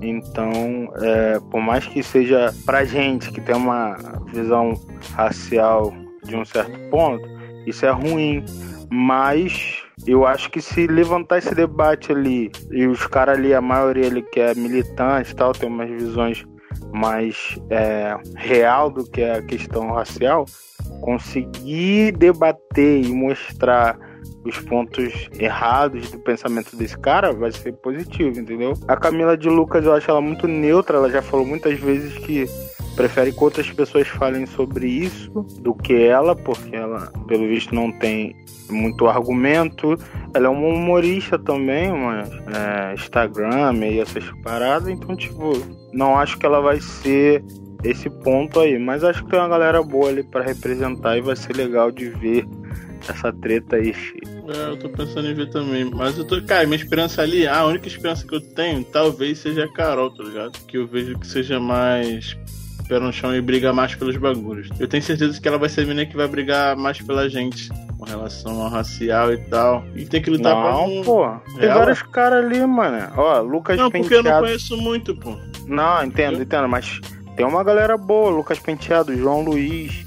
Então, 0.00 0.52
é, 1.00 1.40
por 1.50 1.60
mais 1.60 1.86
que 1.86 2.02
seja 2.02 2.54
pra 2.64 2.84
gente 2.84 3.30
que 3.30 3.40
tem 3.40 3.56
uma 3.56 3.96
visão 4.32 4.74
racial 5.14 5.92
de 6.22 6.36
um 6.36 6.44
certo 6.44 6.78
ponto, 6.90 7.26
isso 7.66 7.86
é 7.86 7.90
ruim. 7.90 8.44
Mas 8.90 9.82
eu 10.06 10.24
acho 10.26 10.50
que 10.50 10.60
se 10.60 10.86
levantar 10.86 11.38
esse 11.38 11.54
debate 11.54 12.12
ali, 12.12 12.50
e 12.70 12.86
os 12.86 13.06
caras 13.06 13.38
ali, 13.38 13.52
a 13.54 13.60
maioria 13.60 14.06
ali 14.06 14.22
que 14.22 14.38
é 14.38 14.54
militante 14.54 15.34
tal, 15.34 15.52
tem 15.52 15.68
umas 15.68 15.90
visões 15.90 16.44
mais 16.92 17.58
é, 17.70 18.16
real 18.36 18.90
do 18.90 19.04
que 19.04 19.22
a 19.22 19.42
questão 19.42 19.92
racial, 19.92 20.44
conseguir 21.00 22.12
debater 22.12 23.04
e 23.04 23.12
mostrar 23.12 23.98
os 24.44 24.58
pontos 24.60 25.28
errados 25.38 26.10
do 26.10 26.18
pensamento 26.20 26.76
desse 26.76 26.96
cara 26.98 27.32
vai 27.32 27.50
ser 27.50 27.72
positivo, 27.72 28.38
entendeu? 28.38 28.74
A 28.86 28.96
Camila 28.96 29.36
de 29.36 29.48
Lucas, 29.48 29.84
eu 29.84 29.92
acho 29.92 30.10
ela 30.10 30.20
muito 30.20 30.46
neutra, 30.46 30.98
ela 30.98 31.10
já 31.10 31.20
falou 31.20 31.44
muitas 31.44 31.78
vezes 31.78 32.16
que 32.18 32.46
prefere 32.94 33.30
que 33.30 33.44
outras 33.44 33.70
pessoas 33.70 34.08
falem 34.08 34.46
sobre 34.46 34.88
isso 34.88 35.30
do 35.60 35.74
que 35.74 35.94
ela, 35.94 36.34
porque 36.34 36.74
ela, 36.74 37.12
pelo 37.26 37.46
visto, 37.46 37.74
não 37.74 37.92
tem 37.92 38.34
muito 38.70 39.06
argumento. 39.06 39.96
Ela 40.32 40.46
é 40.46 40.48
uma 40.48 40.68
humorista 40.68 41.38
também, 41.38 41.92
mas 41.92 42.30
é, 42.30 42.94
Instagram 42.94 43.74
e 43.84 44.00
essas 44.00 44.24
paradas, 44.42 44.88
então, 44.88 45.14
tipo, 45.14 45.52
não 45.92 46.18
acho 46.18 46.38
que 46.38 46.46
ela 46.46 46.60
vai 46.60 46.80
ser 46.80 47.44
esse 47.90 48.10
ponto 48.10 48.60
aí. 48.60 48.78
Mas 48.78 49.04
acho 49.04 49.24
que 49.24 49.30
tem 49.30 49.38
uma 49.38 49.48
galera 49.48 49.82
boa 49.82 50.08
ali 50.08 50.22
para 50.22 50.44
representar 50.44 51.16
e 51.16 51.20
vai 51.20 51.36
ser 51.36 51.56
legal 51.56 51.90
de 51.90 52.08
ver 52.10 52.46
essa 53.08 53.32
treta 53.32 53.76
aí. 53.76 53.94
É, 54.48 54.70
eu 54.70 54.76
tô 54.76 54.88
pensando 54.88 55.28
em 55.28 55.34
ver 55.34 55.50
também. 55.50 55.84
Mas 55.84 56.18
eu 56.18 56.24
tô. 56.24 56.40
Cara, 56.42 56.66
minha 56.66 56.76
esperança 56.76 57.22
ali, 57.22 57.46
a 57.46 57.64
única 57.64 57.88
esperança 57.88 58.26
que 58.26 58.34
eu 58.34 58.40
tenho, 58.40 58.84
talvez 58.84 59.38
seja 59.38 59.64
a 59.64 59.72
Carol, 59.72 60.10
tá 60.10 60.22
ligado? 60.22 60.52
Que 60.66 60.78
eu 60.78 60.86
vejo 60.86 61.18
que 61.18 61.26
seja 61.26 61.58
mais 61.58 62.36
pé 62.88 63.00
no 63.00 63.12
chão 63.12 63.34
e 63.34 63.40
briga 63.40 63.72
mais 63.72 63.94
pelos 63.94 64.16
bagulhos. 64.16 64.68
Eu 64.78 64.86
tenho 64.86 65.02
certeza 65.02 65.40
que 65.40 65.48
ela 65.48 65.58
vai 65.58 65.68
ser 65.68 65.80
a 65.80 65.84
menina 65.84 66.06
que 66.06 66.16
vai 66.16 66.28
brigar 66.28 66.76
mais 66.76 67.00
pela 67.00 67.28
gente. 67.28 67.68
Com 67.98 68.04
relação 68.04 68.60
ao 68.60 68.68
racial 68.68 69.32
e 69.32 69.38
tal. 69.38 69.82
E 69.94 70.04
tem 70.04 70.20
que 70.20 70.28
lutar 70.28 70.54
não, 70.54 70.62
pra 70.62 70.78
um... 70.80 71.02
pô. 71.02 71.28
Tem 71.58 71.64
Ela? 71.64 71.78
vários 71.78 72.02
caras 72.02 72.44
ali, 72.44 72.64
mano. 72.66 73.10
Ó, 73.16 73.40
Lucas 73.40 73.78
Não, 73.78 73.90
porque 73.90 74.12
eu 74.12 74.18
Penteado. 74.18 74.28
não 74.28 74.48
conheço 74.48 74.76
muito, 74.76 75.16
pô. 75.16 75.34
Não, 75.66 76.04
entendo, 76.04 76.42
entendo, 76.42 76.68
mas 76.68 77.00
tem 77.36 77.44
uma 77.44 77.62
galera 77.62 77.96
boa, 77.96 78.30
Lucas 78.30 78.58
Penteado, 78.58 79.14
João 79.14 79.42
Luiz, 79.42 80.02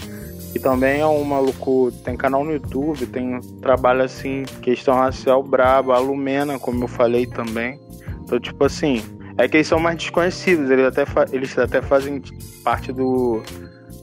que 0.52 0.60
também 0.60 1.00
é 1.00 1.06
um 1.06 1.24
maluco, 1.24 1.92
tem 2.04 2.18
canal 2.18 2.44
no 2.44 2.52
YouTube, 2.52 3.06
tem 3.06 3.36
um 3.36 3.40
trabalho 3.62 4.04
assim, 4.04 4.44
questão 4.62 4.96
racial 4.96 5.44
braba, 5.44 5.96
a 5.96 6.00
Lumena, 6.00 6.58
como 6.58 6.84
eu 6.84 6.88
falei 6.88 7.28
também. 7.28 7.80
Então, 8.24 8.40
tipo 8.40 8.66
assim, 8.66 9.04
é 9.38 9.48
que 9.48 9.58
eles 9.58 9.68
são 9.68 9.80
mais 9.80 9.98
desconhecidos, 9.98 10.70
eles 10.72 10.86
até, 10.86 11.06
eles 11.32 11.58
até 11.58 11.82
fazem 11.82 12.22
parte 12.64 12.92
do. 12.92 13.42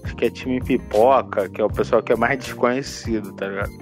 Acho 0.04 0.14
que 0.14 0.24
é 0.24 0.30
time 0.30 0.60
pipoca, 0.60 1.48
que 1.48 1.60
é 1.60 1.64
o 1.64 1.68
pessoal 1.68 2.02
que 2.02 2.12
é 2.12 2.16
mais 2.16 2.38
desconhecido, 2.38 3.32
tá 3.32 3.48
ligado? 3.48 3.72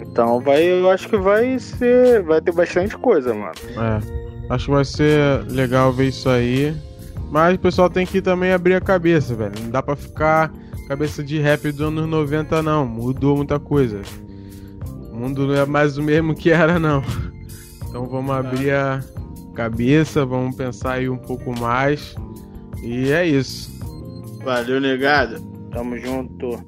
Então 0.00 0.40
vai, 0.40 0.62
eu 0.62 0.88
acho 0.90 1.08
que 1.08 1.16
vai 1.16 1.58
ser. 1.58 2.22
Vai 2.22 2.40
ter 2.40 2.52
bastante 2.52 2.96
coisa, 2.96 3.34
mano. 3.34 3.52
É. 3.76 4.54
Acho 4.54 4.66
que 4.66 4.70
vai 4.70 4.84
ser 4.84 5.44
legal 5.50 5.92
ver 5.92 6.08
isso 6.08 6.28
aí. 6.28 6.74
Mas 7.30 7.56
o 7.56 7.58
pessoal 7.58 7.90
tem 7.90 8.06
que 8.06 8.22
também 8.22 8.52
abrir 8.52 8.74
a 8.74 8.80
cabeça, 8.80 9.34
velho. 9.34 9.52
Não 9.62 9.70
dá 9.70 9.82
pra 9.82 9.94
ficar 9.96 10.52
cabeça 10.88 11.22
de 11.22 11.38
rap 11.38 11.70
dos 11.70 11.80
anos 11.80 12.08
90, 12.08 12.62
não. 12.62 12.86
Mudou 12.86 13.36
muita 13.36 13.58
coisa. 13.58 14.00
O 15.12 15.16
mundo 15.16 15.46
não 15.46 15.54
é 15.54 15.66
mais 15.66 15.98
o 15.98 16.02
mesmo 16.02 16.34
que 16.34 16.50
era, 16.50 16.78
não. 16.78 17.02
Então 17.86 18.06
vamos 18.06 18.30
abrir 18.34 18.72
a 18.72 19.00
cabeça, 19.54 20.24
vamos 20.24 20.56
pensar 20.56 20.92
aí 20.94 21.08
um 21.08 21.18
pouco 21.18 21.58
mais. 21.58 22.14
E 22.82 23.10
é 23.10 23.26
isso. 23.26 23.70
Valeu, 24.44 24.80
negada. 24.80 25.40
Tamo 25.70 25.98
junto. 25.98 26.58